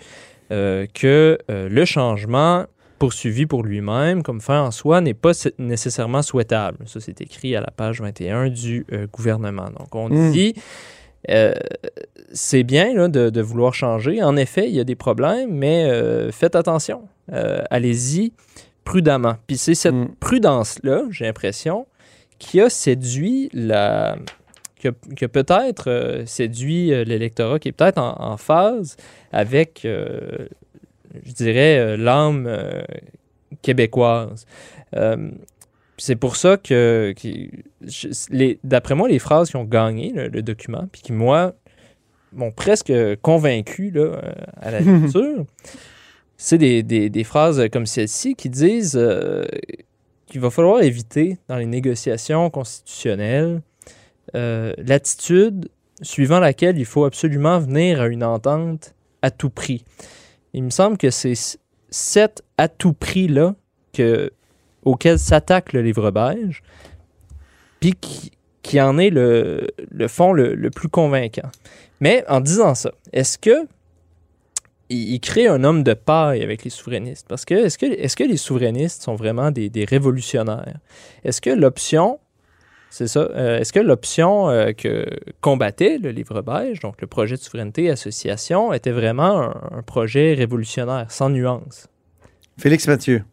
[0.51, 2.67] euh, que le changement
[2.99, 6.79] poursuivi pour lui-même comme fin en soi n'est pas nécessairement souhaitable.
[6.87, 9.69] Ça, c'est écrit à la page 21 du gouvernement.
[9.79, 10.31] Donc, on hmm.
[10.31, 10.55] dit,
[12.33, 14.23] c'est bien là, de, de, vouloir changer.
[14.23, 17.03] En effet, il y a des problèmes, mais faites attention.
[17.29, 18.33] Allez-y
[18.85, 19.37] prudemment.
[19.47, 20.15] Puis c'est cette mm.
[20.21, 21.87] prudence-là, j'ai l'impression,
[22.39, 24.17] qui a séduit la.
[24.79, 28.97] qui a, peut-être euh, séduit euh, l'électorat, qui est peut-être en, phase
[29.33, 30.47] avec, euh,
[31.25, 32.49] je dirais, l'âme
[33.63, 34.47] québécoise.
[35.97, 37.15] c'est pour ça que,
[38.65, 41.55] d'après moi, les phrases qui ont gagné le, document, puis qui, moi,
[42.33, 42.93] m'ont presque
[43.23, 44.21] convaincu là,
[44.61, 45.47] à la lecture,
[46.37, 49.45] c'est des, des, phrases comme celle-ci qui disent euh,
[50.27, 53.63] qu'il va falloir éviter dans les négociations constitutionnelles
[54.35, 55.69] euh, l'attitude
[56.03, 59.85] suivant laquelle il faut absolument venir à une entente à tout prix.
[60.53, 61.35] Il me semble que c'est
[61.91, 63.55] cet à tout prix-là
[63.93, 64.33] que,
[64.85, 66.63] auquel s'attaque le livre beige,
[67.81, 71.49] puis qui, qui en est le, le fond le, le plus convaincant.
[72.01, 73.67] Mais en disant ça, est-ce que
[74.89, 77.27] il, crée un homme de paille avec les souverainistes.
[77.29, 80.79] Parce que est-ce que, est que les souverainistes sont vraiment des, révolutionnaires?
[81.25, 82.19] Est-ce que l'option,
[82.91, 85.07] c'est ça, euh, est-ce que l'option euh, que
[85.41, 91.07] combattait le livre beige, donc le projet de souveraineté association, était vraiment un projet révolutionnaire,
[91.11, 91.89] sans nuance?
[92.59, 93.25] Félix Mathieu.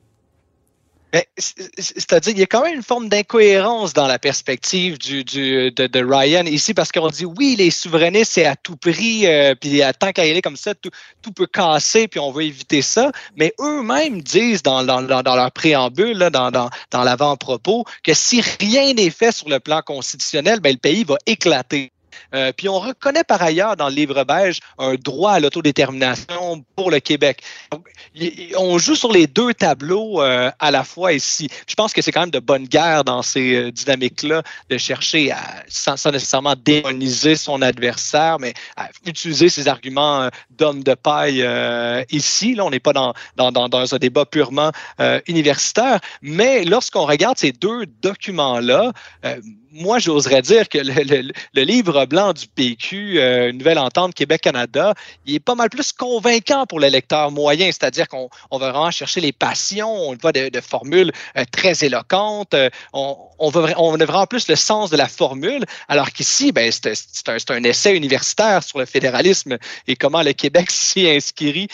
[1.11, 5.71] Ben, c'est-à-dire, il y a quand même une forme d'incohérence dans la perspective du, du
[5.71, 9.81] de, Ryan ici, parce qu'on dit oui, les souverainistes, c'est à tout prix, euh, puis
[9.99, 10.91] tant qu'à y aller comme ça, tout,
[11.35, 13.11] peut casser, puis on veut éviter ça.
[13.35, 19.09] Mais eux-mêmes disent dans, leur préambule, là, dans, dans, dans l'avant-propos, que si rien n'est
[19.09, 21.91] fait sur le plan constitutionnel, ben, le pays va éclater.
[22.33, 26.91] Euh, puis on reconnaît par ailleurs dans le livre beige un droit à l'autodétermination pour
[26.91, 27.41] le Québec.
[28.57, 31.49] on joue sur les deux tableaux euh, à la fois ici.
[31.67, 35.33] Je pense que c'est quand même de bonne guerre dans ces euh, dynamiques-là de chercher
[35.67, 41.45] sans, nécessairement démoniser son adversaire, mais à utiliser ses arguments d'homme de paille
[42.11, 42.55] ici.
[42.55, 44.71] Là, on n'est pas dans, un débat purement
[45.27, 48.91] universitaire, mais lorsqu'on regarde ces deux documents-là,
[49.71, 54.93] moi, j'oserais dire que le, livre blanc du PQ, euh, Nouvelle Entente Québec-Canada,
[55.25, 59.21] il est pas mal plus convaincant pour le lecteur moyen, c'est-à-dire qu'on va vraiment chercher
[59.21, 64.05] les passions, on voit de, formules euh, très éloquentes, euh, on, on, veut, on a
[64.05, 68.63] vraiment plus le sens de la formule, alors qu'ici, ben, c'est un, un, essai universitaire
[68.63, 69.57] sur le fédéralisme
[69.87, 71.67] et comment le Québec s'y inscrit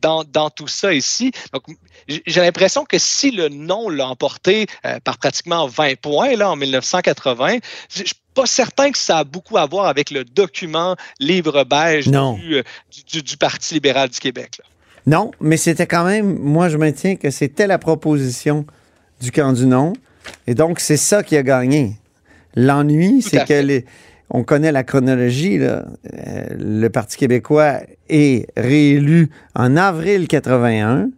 [0.00, 1.32] dans, dans tout ça ici.
[1.52, 1.62] Donc,
[2.08, 4.66] j'ai l'impression que si le non l'a emporté
[5.04, 7.60] par pratiquement 20 points là, en 1980, je
[7.90, 12.08] Je suis pas certain que ça a beaucoup à voir avec le document livre beige
[12.08, 12.62] euh,
[13.06, 14.60] du, Parti libéral du Québec.
[15.06, 18.66] Non, mais c'était quand même, moi je maintiens que c'était la proposition
[19.20, 19.92] du camp du non.
[20.46, 21.96] Et donc, c'est ça qui a gagné.
[22.54, 23.82] L'ennui, c'est que
[24.30, 25.58] on connaît la chronologie.
[25.60, 25.82] Euh,
[26.56, 31.10] le Parti québécois est réélu en avril 81.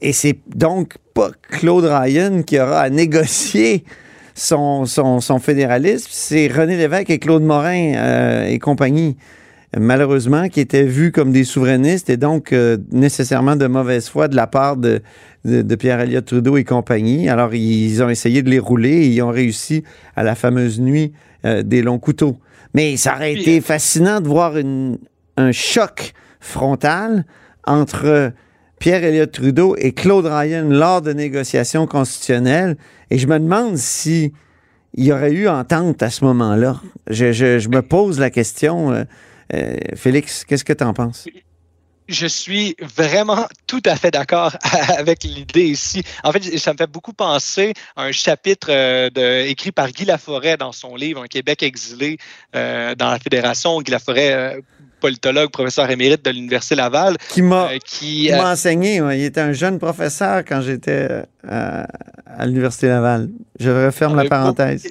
[0.00, 3.84] Et c'est donc pas Claude Ryan qui aura à négocier
[4.34, 9.16] son, son, fédéralisme, c'est René Lévesque et Claude Morin euh, et compagnie,
[9.76, 14.36] malheureusement, qui étaient vus comme des souverainistes et donc euh, nécessairement de mauvaise foi de
[14.36, 15.02] la part de,
[15.44, 17.28] de, Pierre Elliott Trudeau et compagnie.
[17.28, 19.84] Alors, ils ont essayé de les rouler et ils ont réussi
[20.16, 21.12] à la fameuse nuit
[21.44, 22.38] euh, des longs couteaux.
[22.74, 24.54] Mais ça aurait été fascinant de voir
[25.36, 27.26] un choc frontal
[27.66, 28.32] entre
[28.82, 32.76] Pierre Elliott Trudeau et Claude Ryan lors de négociations constitutionnelles.
[33.10, 34.32] Et je me demande si
[34.94, 36.80] il y aurait eu entente à ce moment-là.
[37.06, 38.90] Je, me pose la question.
[38.90, 39.04] Euh,
[39.54, 41.28] euh, Félix, qu'est-ce que tu en penses?
[42.08, 44.56] je suis vraiment tout à fait d'accord
[44.98, 46.02] avec l'idée ici.
[46.24, 50.56] En fait, ça me fait beaucoup penser à un chapitre euh, écrit par Guy Laforêt
[50.56, 52.18] dans son livre Un Québec exilé
[52.52, 53.80] dans la Fédération.
[53.80, 54.60] Guy Laforêt
[55.02, 57.16] politologue, professeur émérite de l'Université Laval.
[57.28, 58.96] Qui m'a euh, enseigné.
[58.96, 61.84] Il était un jeune professeur quand j'étais euh,
[62.26, 63.28] à l'Université Laval.
[63.58, 64.86] Je referme la parenthèse.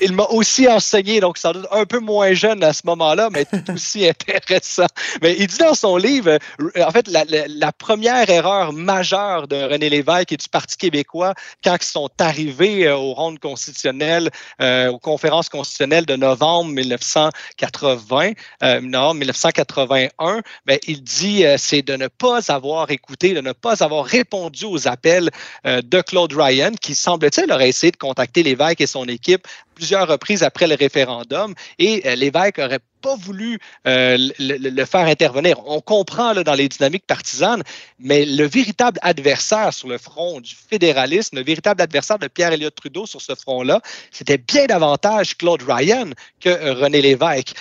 [0.00, 3.44] Il m'a aussi enseigné, donc sans doute un peu moins jeune à ce moment-là, mais
[3.44, 4.86] tout aussi intéressant.
[5.22, 9.88] Mais il dit dans son livre, euh, en fait, la, première erreur majeure de René
[9.88, 11.34] Lévesque et du Parti québécois
[11.64, 14.30] quand ils sont arrivés aux rondes constitutionnelles,
[14.60, 18.32] aux conférences constitutionnelles de novembre 1980,
[18.82, 23.82] non, 1981, ben, il dit euh, c'est de ne pas avoir écouté, de ne pas
[23.82, 25.30] avoir répondu aux appels
[25.66, 30.06] euh, de Claude Ryan, qui semble-t-il aurait essayé de contacter l'évêque et son équipe plusieurs
[30.06, 35.56] reprises après le référendum et euh, l'évêque aurait pas voulu le, faire intervenir.
[35.66, 37.64] On comprend là, dans les dynamiques partisanes,
[37.98, 42.74] mais le véritable adversaire sur le front du fédéralisme, le véritable adversaire de Pierre Elliott
[42.74, 43.80] Trudeau sur ce front-là,
[44.12, 47.54] c'était bien davantage Claude Ryan que René Lévesque.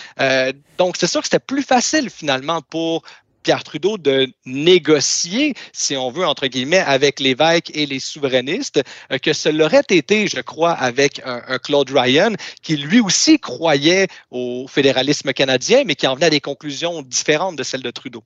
[0.77, 3.01] donc, c'est sûr que c'était plus facile finalement pour
[3.43, 8.81] Pierre Trudeau de négocier, si on veut, entre guillemets, avec l'évêque et les souverainistes,
[9.11, 14.07] euh, que ce l'aurait été, je crois, avec un, Claude Ryan, qui lui aussi croyait
[14.31, 18.23] au fédéralisme canadien, mais qui en venait à des conclusions différentes de celles de Trudeau.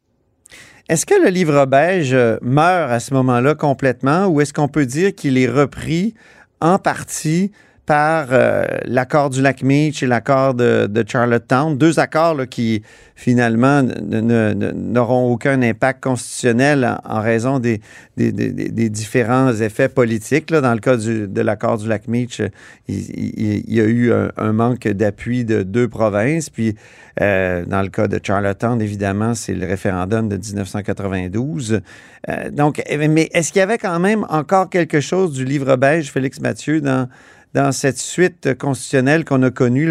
[0.88, 4.86] Est-ce que le livre beige euh, meurt à ce moment-là complètement ou est-ce qu'on peut
[4.86, 6.14] dire qu'il est repris
[6.62, 7.52] en partie
[7.86, 12.82] par euh, l'accord du lac Meach et l'accord de, Charlottetown, deux accords qui
[13.16, 17.82] finalement n'auront aucun impact constitutionnel en, raison des,
[18.18, 20.52] des, différents effets politiques.
[20.52, 22.42] Dans le cas de l'accord du lac Meach,
[22.88, 26.50] il, y a eu un, manque d'appui de deux provinces.
[26.50, 26.76] Puis
[27.22, 31.82] euh, dans le cas de Charlottetown, évidemment, c'est le référendum de 1992.
[32.28, 36.12] Euh, donc, mais est-ce qu'il y avait quand même encore quelque chose du livre beige,
[36.12, 37.08] Félix Mathieu, dans
[37.56, 39.88] dans cette suite constitutionnelle qu'on a connue.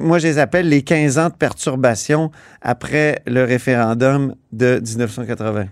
[0.00, 2.30] moi, je les appelle les 15 ans de perturbation
[2.62, 5.66] après le référendum de 1980.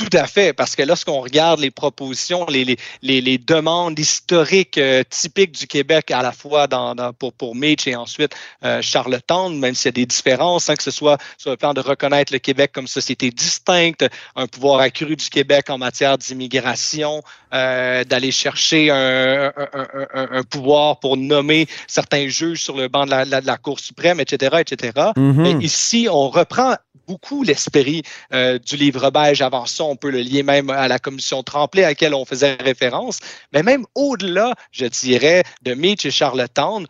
[0.00, 2.64] Tout à fait, parce que lorsqu'on regarde les propositions, les,
[3.02, 7.86] les, les, demandes historiques euh, typiques du Québec, à la fois dans, pour, pour Mitch
[7.86, 8.34] et ensuite
[8.64, 11.74] euh, Charlottetown, même s'il y a des différences, hein, que ce soit sur le plan
[11.74, 17.22] de reconnaître le Québec comme société distincte, un pouvoir accru du Québec en matière d'immigration,
[17.52, 23.10] euh, d'aller chercher un, un, un, pouvoir pour nommer certains juges sur le banc de
[23.10, 24.92] la, la, Cour suprême, etc., etc.
[25.14, 25.60] Mm-hmm.
[25.60, 26.76] ici, on reprend
[27.10, 29.42] beaucoup l'esprit euh, du livre beige.
[29.42, 32.54] Avant ça, on peut le lier même à la commission Tremblay à laquelle on faisait
[32.54, 33.18] référence.
[33.52, 36.86] Mais même au-delà, je dirais, de Mitch et Charlottetown,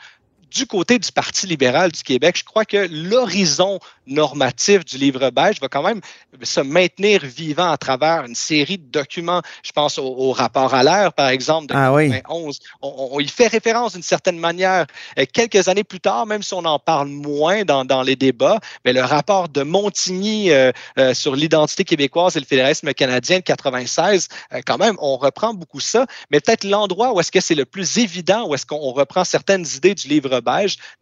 [0.50, 5.60] du côté du Parti libéral du Québec, je crois que l'horizon normatif du livre beige
[5.60, 6.00] va quand même
[6.42, 9.42] se maintenir vivant à travers une série de documents.
[9.62, 12.58] Je pense au, rapport à l'air, par exemple, de ah 2011.
[12.82, 14.86] On, y fait référence d'une certaine manière.
[15.18, 18.58] Euh, quelques années plus tard, même si on en parle moins dans, dans les débats,
[18.84, 23.44] mais le rapport de Montigny euh, euh, sur l'identité québécoise et le fédéralisme canadien de
[23.44, 24.28] 96,
[24.66, 26.06] quand même, on reprend beaucoup ça.
[26.30, 29.66] Mais peut-être l'endroit où est-ce que c'est le plus évident, où est-ce qu'on reprend certaines
[29.76, 30.39] idées du livre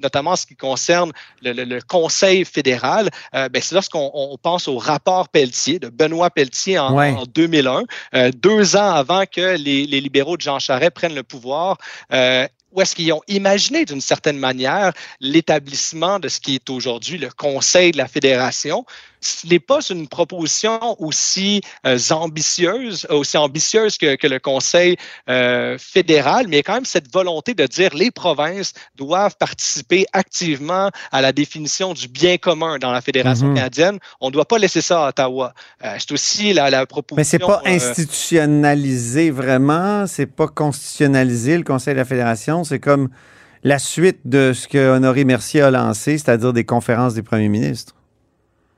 [0.00, 1.12] notamment en ce qui concerne
[1.42, 7.84] le, Conseil fédéral, ben c'est lorsqu'on pense au rapport Pelletier, de Benoît Pelletier en, 2001,
[8.30, 11.78] deux ans avant que les, les, libéraux de Jean Charest prennent le pouvoir.
[12.12, 17.16] Euh, où est-ce qu'ils ont imaginé d'une certaine manière l'établissement de ce qui est aujourd'hui
[17.16, 18.84] le Conseil de la Fédération?
[19.20, 24.96] Ce n'est pas une proposition aussi euh, ambitieuse, aussi ambitieuse que, le Conseil
[25.28, 29.36] euh, fédéral, mais il y a quand même cette volonté de dire les provinces doivent
[29.38, 33.54] participer activement à la définition du bien commun dans la Fédération mhm.
[33.54, 33.98] canadienne.
[34.20, 35.54] On ne doit pas laisser ça à Ottawa.
[35.84, 37.16] Euh, c'est aussi la, la, proposition.
[37.16, 42.28] Mais c'est pas institutionnalisé vraiment, c'est pas constitutionnalisé le Conseil de la Fédération
[42.64, 43.08] c'est comme
[43.64, 47.94] la suite de ce que Honoré Mercier a lancé, c'est-à-dire des conférences des premiers ministres.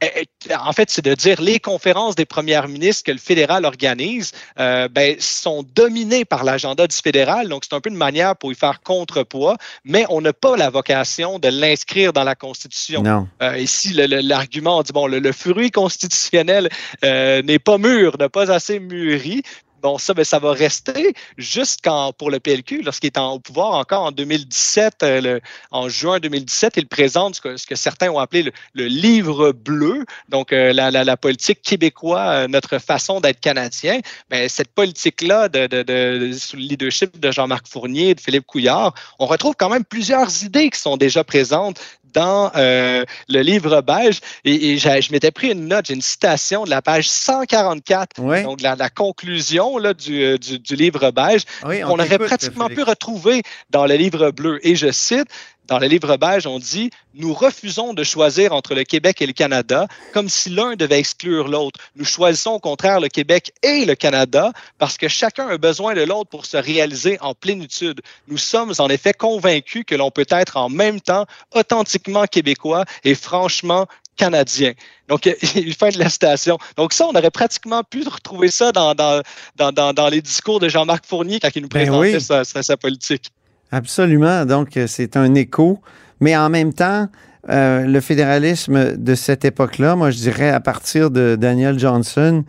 [0.03, 3.65] Eh, eh, en fait, c'est de dire les conférences des premières ministres que le fédéral
[3.65, 7.49] organise euh, ben, sont dominées par l'agenda du fédéral.
[7.49, 10.71] Donc, c'est un peu une manière pour y faire contrepoids, mais on n'a pas la
[10.71, 13.29] vocation de l'inscrire dans la Constitution.
[13.43, 16.69] Euh, ici, l'argument, on dit, bon, le, fruit constitutionnel
[17.05, 19.43] euh, n'est pas mûr, n'a pas assez mûri,
[19.83, 23.73] Bon, ça, ben, ça va rester jusqu'en pour le PLQ, lorsqu'il est en, au pouvoir
[23.75, 28.19] encore en 2017, euh, en juin 2017, il présente ce que, ce que certains ont
[28.19, 34.01] appelé le, livre bleu, donc euh, la, politique québécoise, euh, notre façon d'être canadien.
[34.29, 39.71] Ben, cette politique-là, sous le leadership de Jean-Marc Fournier de Philippe Couillard, on retrouve quand
[39.71, 41.81] même plusieurs idées qui sont déjà présentes
[42.13, 44.21] dans euh, le livre beige.
[44.45, 48.77] Et, je m'étais pris une note, j'ai une citation de la page 144, donc la,
[48.77, 53.87] la conclusion là, du, euh, du, du, livre beige, on, aurait pratiquement pu retrouver dans
[53.87, 54.59] le livre bleu.
[54.63, 55.29] Et je cite,
[55.67, 59.33] dans le livre beige, on dit Nous refusons de choisir entre le Québec et le
[59.33, 61.81] Canada comme si l'un devait exclure l'autre.
[61.97, 66.03] Nous choisissons au contraire le Québec et le Canada parce que chacun a besoin de
[66.03, 68.01] l'autre pour se réaliser en plénitude.
[68.29, 73.15] Nous sommes en effet convaincus que l'on peut être en même temps authentiquement québécois et
[73.15, 73.87] franchement
[74.21, 74.73] canadien.
[75.09, 76.59] Donc, il fait de la citation.
[76.77, 79.23] Donc, ça, on aurait pratiquement pu retrouver ça dans, dans,
[79.57, 83.31] dans, dans les discours de Jean-Marc Fournier quand il nous ben présentait sa, sa, politique.
[83.73, 84.45] Absolument.
[84.47, 85.81] Donc, euh, c'est un écho.
[86.21, 87.09] Mais en même temps,
[87.49, 92.45] euh, le fédéralisme de cette époque-là, moi, je dirais à partir de Daniel Johnson,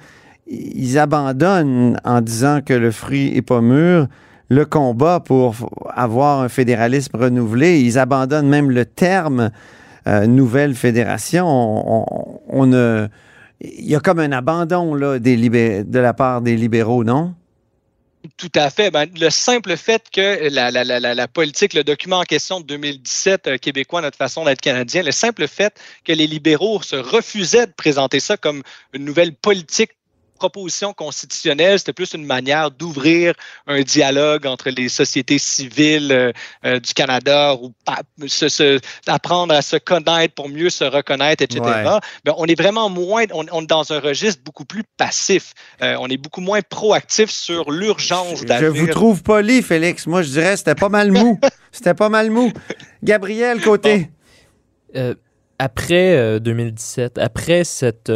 [0.48, 4.08] ils abandonnent en disant que le fruit n'est pas mûr
[4.50, 5.56] le combat pour
[5.96, 7.80] avoir un fédéralisme renouvelé.
[7.80, 9.52] Ils abandonnent même le terme
[10.08, 11.46] euh, nouvelle fédération.
[11.48, 12.72] On,
[13.62, 17.34] il y a comme un abandon là, des de la part des libéraux, non?
[18.38, 18.92] Tout à fait.
[18.92, 22.66] Ben, le simple fait que la, la, la, la, politique, le document en question de
[22.68, 27.66] 2017 euh, québécois, notre façon d'être canadien, le simple fait que les libéraux se refusaient
[27.66, 28.62] de présenter ça comme
[28.94, 29.92] une nouvelle politique
[30.42, 33.36] proposition constitutionnelle, c'était plus une manière d'ouvrir
[33.68, 36.32] un dialogue entre les sociétés civiles euh,
[36.66, 37.72] euh, du Canada ou
[38.26, 41.62] se, apprendre à se connaître pour mieux se reconnaître, etc.
[42.26, 45.54] Ben, on est vraiment moins, on, est dans un registre beaucoup plus passif.
[45.84, 48.74] Euh, on est beaucoup moins proactif sur l'urgence d'avenir.
[48.74, 50.08] Je vous trouve poli, Félix.
[50.08, 51.40] Moi, je dirais c'était pas mal mou.
[51.72, 52.52] c'était pas mal mou.
[53.04, 54.10] Gabriel, côté.
[55.60, 58.12] après 2017, après cette,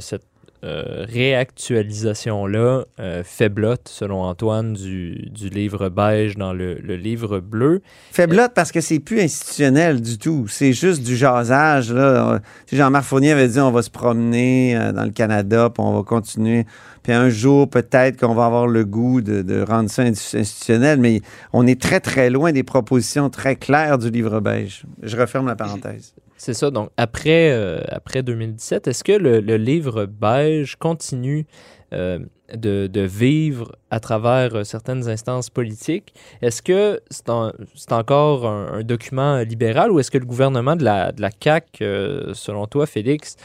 [0.00, 0.31] cette
[0.64, 7.82] euh, réactualisation-là euh, faiblote, selon Antoine, du, du, livre beige dans le, livre bleu.
[8.12, 10.46] Faiblote parce que c'est plus institutionnel du tout.
[10.46, 11.92] C'est juste du jasage.
[11.92, 12.38] Là.
[12.72, 16.04] Jean-Marc Fournier avait dit on va se promener euh, dans le Canada, puis on va
[16.04, 16.64] continuer.
[17.02, 21.66] Puis un jour, peut-être qu'on va avoir le goût de, rendre ça institutionnel, mais on
[21.66, 24.84] est très, très loin des propositions très claires du livre beige.
[25.02, 26.14] Je referme la parenthèse.
[26.44, 26.72] C'est ça.
[26.72, 31.46] Donc, après, euh, après 2017, est-ce que le, livre beige continue
[31.92, 32.18] euh,
[32.52, 36.12] de, vivre à travers euh, certaines instances politiques?
[36.40, 41.24] Est-ce que c'est encore un, document libéral ou est-ce que le gouvernement de la, de
[41.40, 43.36] CAQ, selon toi, Félix,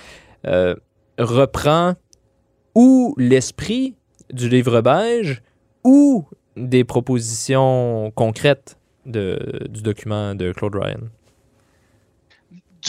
[1.20, 1.93] reprend
[2.74, 3.95] ou l'esprit
[4.34, 5.43] du livre beige
[5.84, 6.26] ou
[6.56, 11.10] des propositions concrètes du document de Claude Ryan?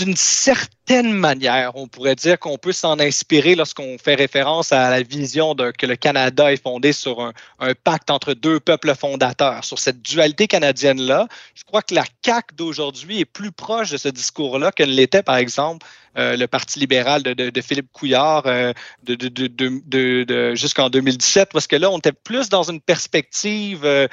[0.05, 4.89] D'une certaine certaine manière, on pourrait dire qu'on peut s'en inspirer lorsqu'on fait référence à
[4.89, 7.33] la vision que le Canada est fondé sur un,
[7.85, 11.29] pacte entre deux peuples fondateurs, sur cette dualité canadienne-là.
[11.55, 15.37] Je crois que la CAQ d'aujourd'hui est plus proche de ce discours-là qu'elle l'était, par
[15.37, 15.87] exemple,
[16.19, 18.73] euh, le Parti libéral de, Philippe Couillard euh,
[19.05, 24.09] de, jusqu'en 2017, parce que là, on était plus dans une perspective euh,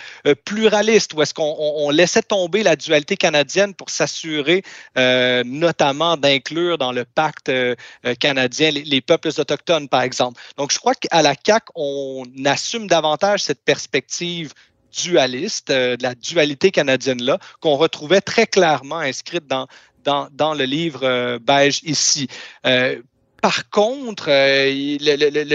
[0.45, 4.63] pluraliste, où est-ce qu'on laissait tomber la dualité canadienne pour s'assurer
[5.45, 7.51] notamment d'inclure dans le pacte
[8.19, 10.41] canadien les, les, peuples autochtones, par exemple.
[10.57, 14.53] Donc, je crois qu'à la CAQ, on assume davantage cette perspective
[15.03, 19.67] dualiste, de la dualité canadienne-là, qu'on retrouvait très clairement inscrite dans,
[20.03, 22.27] dans, dans le livre euh, beige ici.
[23.45, 24.97] Par contre, euh,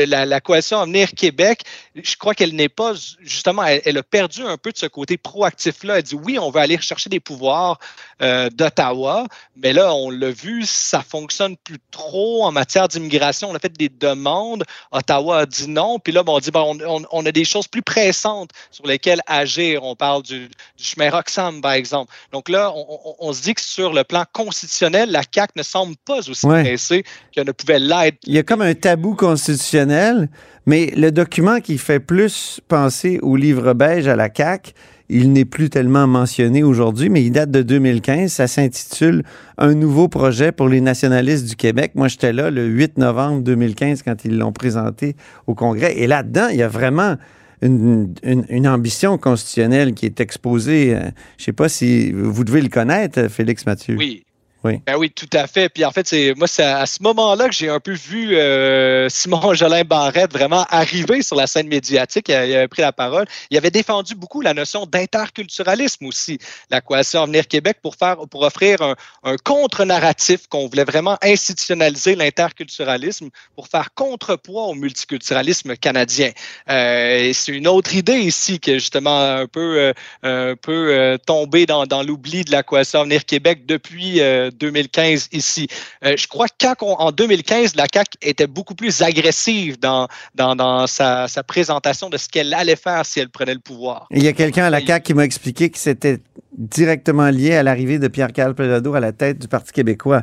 [0.06, 1.64] la, la, coalition Avenir Québec,
[1.96, 5.96] je crois qu'elle n'est pas, justement, elle, a perdu un peu de ce côté proactif-là.
[5.96, 7.80] Elle dit oui, on veut aller chercher des pouvoirs
[8.22, 9.26] euh, d'Ottawa,
[9.56, 13.50] mais là, on l'a vu, ça fonctionne plus trop en matière d'immigration.
[13.50, 14.62] On a fait des demandes,
[14.92, 17.66] Ottawa a dit non, puis là, bon, on dit bon, on, on, a des choses
[17.66, 19.82] plus pressantes sur lesquelles agir.
[19.82, 22.12] On parle du, du chemin Roxham, par exemple.
[22.30, 25.96] Donc là, on, on, se dit que sur le plan constitutionnel, la CAQ ne semble
[26.04, 27.79] pas aussi pressée qu'elle ne pouvait
[28.26, 30.28] il y a comme un tabou constitutionnel,
[30.66, 34.72] mais le document qui fait plus penser au livre beige à la CAQ,
[35.12, 38.30] il n'est plus tellement mentionné aujourd'hui, mais il date de 2015.
[38.30, 39.24] Ça s'intitule
[39.58, 41.92] Un nouveau projet pour les nationalistes du Québec.
[41.96, 45.16] Moi, j'étais là le 8 novembre 2015 quand ils l'ont présenté
[45.48, 45.96] au Congrès.
[45.96, 47.16] Et là-dedans, il y a vraiment
[47.60, 50.94] une, ambition constitutionnelle qui est exposée.
[50.94, 51.00] Euh,
[51.38, 53.96] je ne sais pas si vous devez le connaître, Félix Mathieu.
[53.98, 54.24] Oui,
[54.64, 54.80] oui.
[54.86, 55.68] Ben oui, tout à fait.
[55.68, 59.08] Puis en fait, c'est moi, c'est à ce moment-là que j'ai un peu vu euh,
[59.10, 62.28] Simon Jolin Barrette vraiment arriver sur la scène médiatique.
[62.28, 63.26] Il, avait pris la parole.
[63.50, 66.38] Il avait défendu beaucoup la notion d'interculturalisme aussi,
[66.70, 68.94] la coalition Avenir Québec, pour faire, pour offrir un,
[69.24, 76.30] un contre-narratif qu'on voulait vraiment institutionnaliser l'interculturalisme pour faire contrepoids au multiculturalisme canadien.
[76.68, 79.92] Euh, c'est une autre idée ici qui est justement un peu, euh,
[80.22, 84.20] un peu euh, tombée dans, dans l'oubli de la coalition Avenir Québec depuis
[84.50, 85.68] 2015 ici.
[86.04, 86.46] Euh, je crois
[86.76, 92.52] qu'en 2015, la CAQ était beaucoup plus agressive dans, dans, sa, présentation de ce qu'elle
[92.54, 94.06] allait faire si elle prenait le pouvoir.
[94.10, 96.18] il y a quelqu'un à la CAQ qui m'a expliqué que c'était
[96.56, 100.22] directement lié à l'arrivée de Pierre-Carl Pelado à la tête du Parti québécois.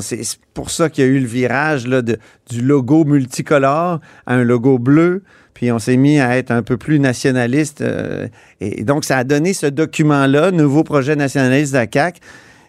[0.00, 0.22] C'est
[0.52, 2.18] pour ça qu'il y a eu le virage là, de,
[2.50, 5.22] du logo multicolore à un logo bleu
[5.58, 7.80] puis on s'est mis à être un peu plus nationaliste.
[7.80, 8.28] Euh,
[8.60, 12.20] et donc, ça a donné ce document-là, Nouveau projet nationaliste de la CAQ,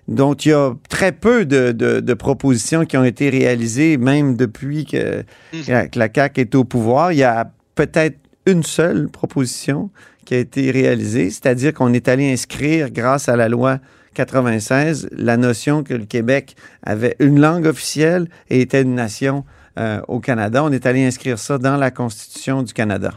[0.10, 5.24] dont il y a très peu de, propositions qui ont été réalisées, même depuis que,
[5.54, 5.90] mm.
[5.96, 7.14] la CAQ est au pouvoir.
[7.14, 9.92] Il y a peut-être une seule proposition
[10.26, 13.80] qui a été réalisée, c'est-à-dire qu'on est allé inscrire, grâce à la loi
[14.16, 19.46] 96, la notion que le Québec avait une langue officielle et était une nation
[19.78, 20.64] euh, au Canada.
[20.64, 23.14] On est allé inscrire ça dans la Constitution du Canada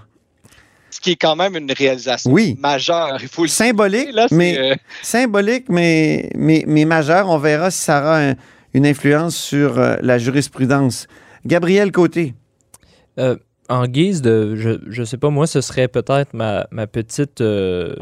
[0.93, 3.18] ce qui est quand même une réalisation majeure.
[3.20, 7.28] Il faut symbolique, mais euh, symbolique, mais, mais, mais majeure.
[7.30, 8.34] On verra si ça aura
[8.74, 11.07] une influence sur euh, la jurisprudence.
[11.47, 12.34] Gabriel Côté.
[13.18, 13.36] Euh,
[13.72, 17.94] en guise de, je ne sais pas, moi, ce serait peut-être ma, ma, petite, euh,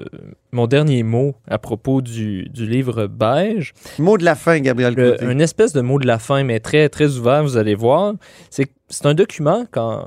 [0.52, 3.72] mon dernier mot à propos du, du, livre beige.
[3.98, 5.24] Mot de la fin, Gabriel Côté.
[5.24, 8.14] Une espèce de mot de la fin, mais très, très ouvert, vous allez voir.
[8.50, 10.04] C'est c'est un document, quand,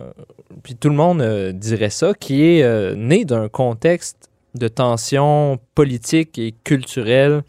[0.61, 5.57] puis tout le monde euh, dirait ça, qui est euh, né d'un contexte de tension
[5.73, 7.43] politique et culturelle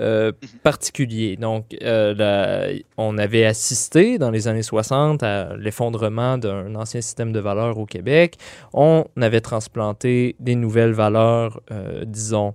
[0.00, 0.32] euh,
[0.62, 1.36] particulier.
[1.36, 7.40] Donc, euh, on avait assisté dans les années 60 à l'effondrement d'un ancien système de
[7.40, 8.36] valeurs au Québec.
[8.74, 12.54] On avait transplanté des nouvelles valeurs, euh, disons,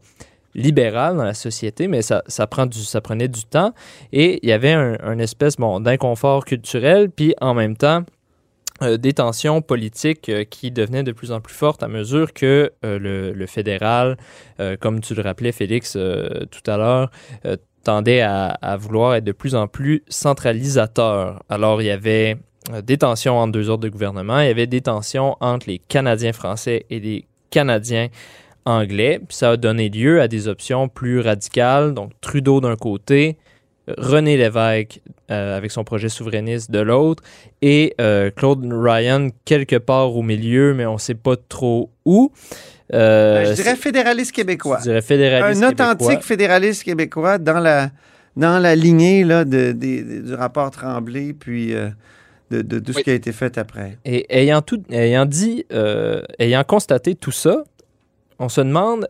[0.54, 3.74] libérales dans la société, mais ça, ça, prend du, ça prenait du temps.
[4.12, 8.04] Et il y avait un, un espèce bon, d'inconfort culturel, puis en même temps,
[8.82, 13.34] des tensions politiques euh, qui devenaient de plus en plus fortes à mesure que euh,
[13.34, 14.18] le, fédéral,
[14.80, 17.12] comme tu le rappelais Félix tout à l'heure,
[17.84, 21.44] tendait à, vouloir être de plus en plus centralisateur.
[21.50, 22.38] Alors il y avait
[22.84, 26.34] des tensions entre deux ordres de gouvernement, il y avait des tensions entre les Canadiens
[26.34, 28.08] français et les Canadiens
[28.66, 33.38] anglais, puis ça a donné lieu à des options plus radicales, donc Trudeau d'un côté,
[33.98, 37.24] René Lévesque euh, avec son projet souverainiste de l'autre
[37.62, 42.32] et euh, Claude Ryan quelque part au milieu, mais on ne sait pas trop où.
[42.94, 44.78] Euh, ben, je dirais fédéraliste québécois.
[44.80, 47.92] Je dirais fédéraliste Un authentique fédéraliste québécois dans la,
[48.36, 51.74] dans la lignée là, de, du rapport Tremblay, puis
[52.52, 53.98] de, de, tout ce qui a été fait après.
[54.04, 55.66] Et ayant, tout, ayant dit,
[56.40, 57.64] ayant constaté tout ça,
[58.38, 59.08] on se demande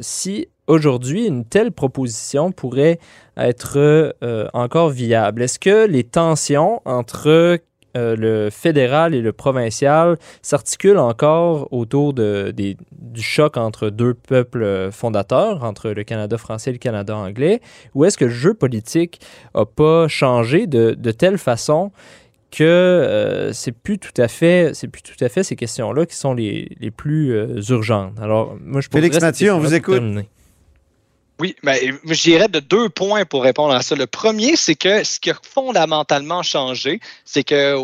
[0.00, 2.98] si aujourd'hui, une telle proposition pourrait
[3.36, 5.42] être euh, encore viable?
[5.42, 7.58] Est-ce que les tensions entre
[7.96, 14.90] euh, le fédéral et le provincial s'articulent encore autour de, du choc entre deux peuples
[14.90, 17.60] fondateurs, entre le Canada français et le Canada anglais,
[17.94, 19.20] ou est-ce que le jeu politique
[19.54, 21.92] n'a pas changé de, de telle façon
[22.50, 26.16] que euh, c'est plus tout à fait c'est plus tout à fait ces questions-là qui
[26.16, 28.14] sont les, les plus euh, urgentes?
[28.20, 30.02] Alors moi je Félix Mathieu, on vous écoute.
[31.40, 33.96] Oui, mais je dirais de deux points pour répondre à ça.
[33.96, 37.76] Le premier, c'est que ce qui a fondamentalement changé, c'est que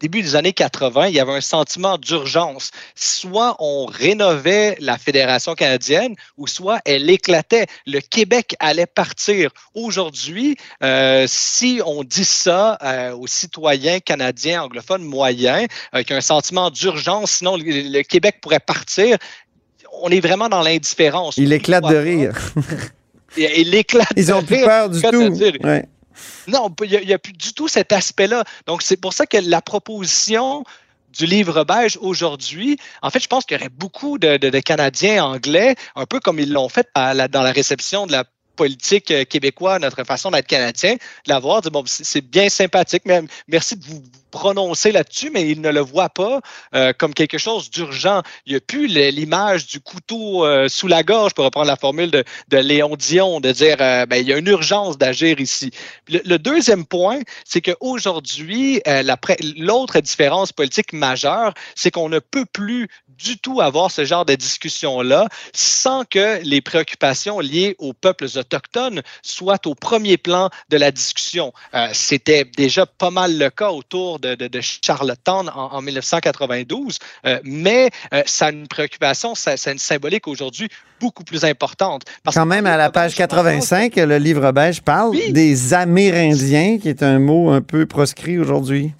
[0.00, 2.70] début des années 80, il y avait un sentiment d'urgence.
[2.94, 7.66] Soit on rénovait la Fédération canadienne ou soit elle éclatait.
[7.86, 9.50] Le Québec allait partir.
[9.74, 16.70] Aujourd'hui, euh, si on dit ça euh, aux citoyens canadiens anglophones moyens, avec un sentiment
[16.70, 19.16] d'urgence, sinon le, Québec pourrait partir,
[20.02, 21.36] on est vraiment dans l'indifférence.
[21.36, 22.38] Il éclate de rire.
[23.36, 25.32] Il, éclate Ils ont plus peur du tout.
[26.48, 28.42] Non, il n'y a, plus du tout cet aspect-là.
[28.66, 30.64] Donc, c'est pour ça que la proposition
[31.16, 35.76] du livre beige aujourd'hui, en fait, je pense qu'il y aurait beaucoup de, Canadiens anglais,
[35.94, 38.24] un peu comme ils l'ont fait dans la réception de la
[38.58, 43.84] politique euh, québécoise, notre façon d'être canadien, de l'avoir, c'est bien sympathique, mais merci de
[43.84, 44.02] vous
[44.32, 46.40] prononcer là-dessus, mais il ne le voit pas
[46.74, 48.22] euh, comme quelque chose d'urgent.
[48.44, 52.10] Il n'y a plus l'image du couteau euh, sous la gorge, pour reprendre la formule
[52.10, 55.70] de, Léon Dion, de dire ben, il y a une urgence d'agir ici.
[56.08, 58.82] Le, deuxième point, c'est qu'aujourd'hui,
[59.56, 62.88] l'autre différence politique majeure, c'est qu'on ne peut plus
[63.18, 69.02] du tout avoir ce genre de discussion-là sans que les préoccupations liées aux peuples autochtones
[69.22, 71.52] soient au premier plan de la discussion.
[71.92, 78.22] C'était déjà pas mal le cas autour de, de, Charlottetown en, 1992, euh, mais euh,
[78.26, 80.68] ça a une préoccupation, ça, a une symbolique aujourd'hui
[81.00, 82.02] beaucoup plus importante.
[82.22, 87.02] Parce Quand même, à la page 85, le livre beige parle des Amérindiens, qui est
[87.02, 88.92] un mot un peu proscrit aujourd'hui.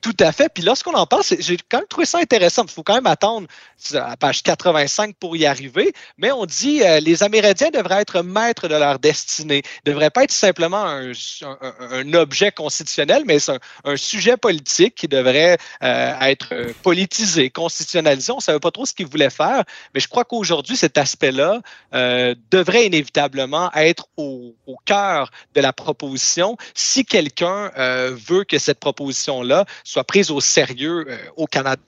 [0.00, 0.48] Tout à fait.
[0.52, 2.64] Puis lorsqu'on en parle, j'ai quand même trouvé ça intéressant.
[2.64, 3.46] Il faut quand même attendre
[3.94, 5.92] à page 85 pour y arriver.
[6.18, 9.62] Mais on dit euh, les Amérindiens devraient être maîtres de leur destinée.
[9.84, 15.06] Ils ne devraient pas être simplement un, objet constitutionnel, mais c'est un, sujet politique qui
[15.06, 18.32] devrait euh, être politisé, constitutionnalisé.
[18.32, 19.62] On ne savait pas trop ce qu'ils voulaient faire.
[19.94, 21.60] Mais je crois qu'aujourd'hui, cet aspect-là
[21.94, 24.54] euh, devrait inévitablement être au,
[24.86, 31.16] cœur de la proposition si quelqu'un veut que cette proposition-là soit prise au sérieux euh,
[31.36, 31.80] au Canada.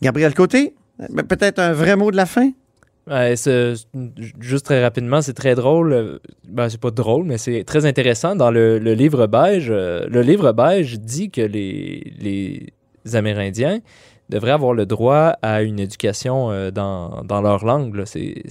[0.00, 0.74] Gabriel Côté,
[1.28, 2.50] peut-être un vrai mot de la fin?
[4.38, 5.92] juste très rapidement, c'est très drôle.
[5.92, 8.36] Euh, ben, c'est pas drôle, mais c'est très intéressant.
[8.36, 12.72] Dans le, livre beige, euh, le livre beige dit que les, les,
[13.14, 13.80] Amérindiens
[14.28, 18.04] devraient avoir le droit à une éducation dans, dans, leur langue.
[18.06, 18.44] C'est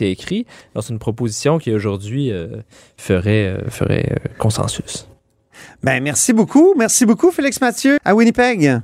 [0.00, 0.46] écrit.
[0.74, 2.32] C'est une proposition qui aujourd'hui
[2.96, 5.07] ferait, ferait consensus.
[5.82, 6.74] Ben, merci beaucoup.
[6.76, 8.80] Merci beaucoup, Félix Mathieu, à Winnipeg.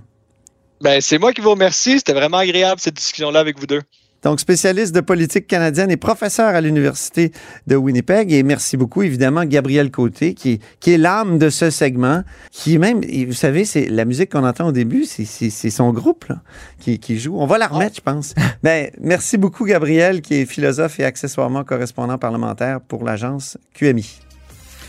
[0.80, 1.98] Ben, c'est moi qui vous remercie.
[1.98, 3.80] C'était vraiment agréable, cette discussion-là avec vous deux.
[4.24, 7.30] Donc, spécialiste de politique canadienne et professeur à l'Université
[7.66, 8.32] de Winnipeg.
[8.32, 12.78] Et merci beaucoup, évidemment, Gabriel Côté, qui est, qui est l'âme de ce segment, qui
[12.78, 16.40] même, vous savez, c'est la musique qu'on entend au début, c'est son groupe là,
[16.80, 17.36] qui, qui, joue.
[17.38, 18.34] On va la remettre, je pense.
[18.62, 24.23] ben, merci beaucoup, Gabriel, qui est philosophe et accessoirement correspondant parlementaire pour l'agence QMI.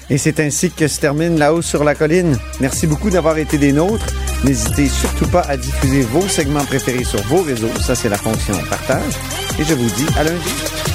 [0.09, 2.37] Et c'est ainsi que se termine La hausse sur la colline.
[2.59, 4.05] Merci beaucoup d'avoir été des nôtres.
[4.43, 7.73] N'hésitez surtout pas à diffuser vos segments préférés sur vos réseaux.
[7.81, 9.13] Ça, c'est la fonction partage.
[9.59, 10.94] Et je vous dis à lundi.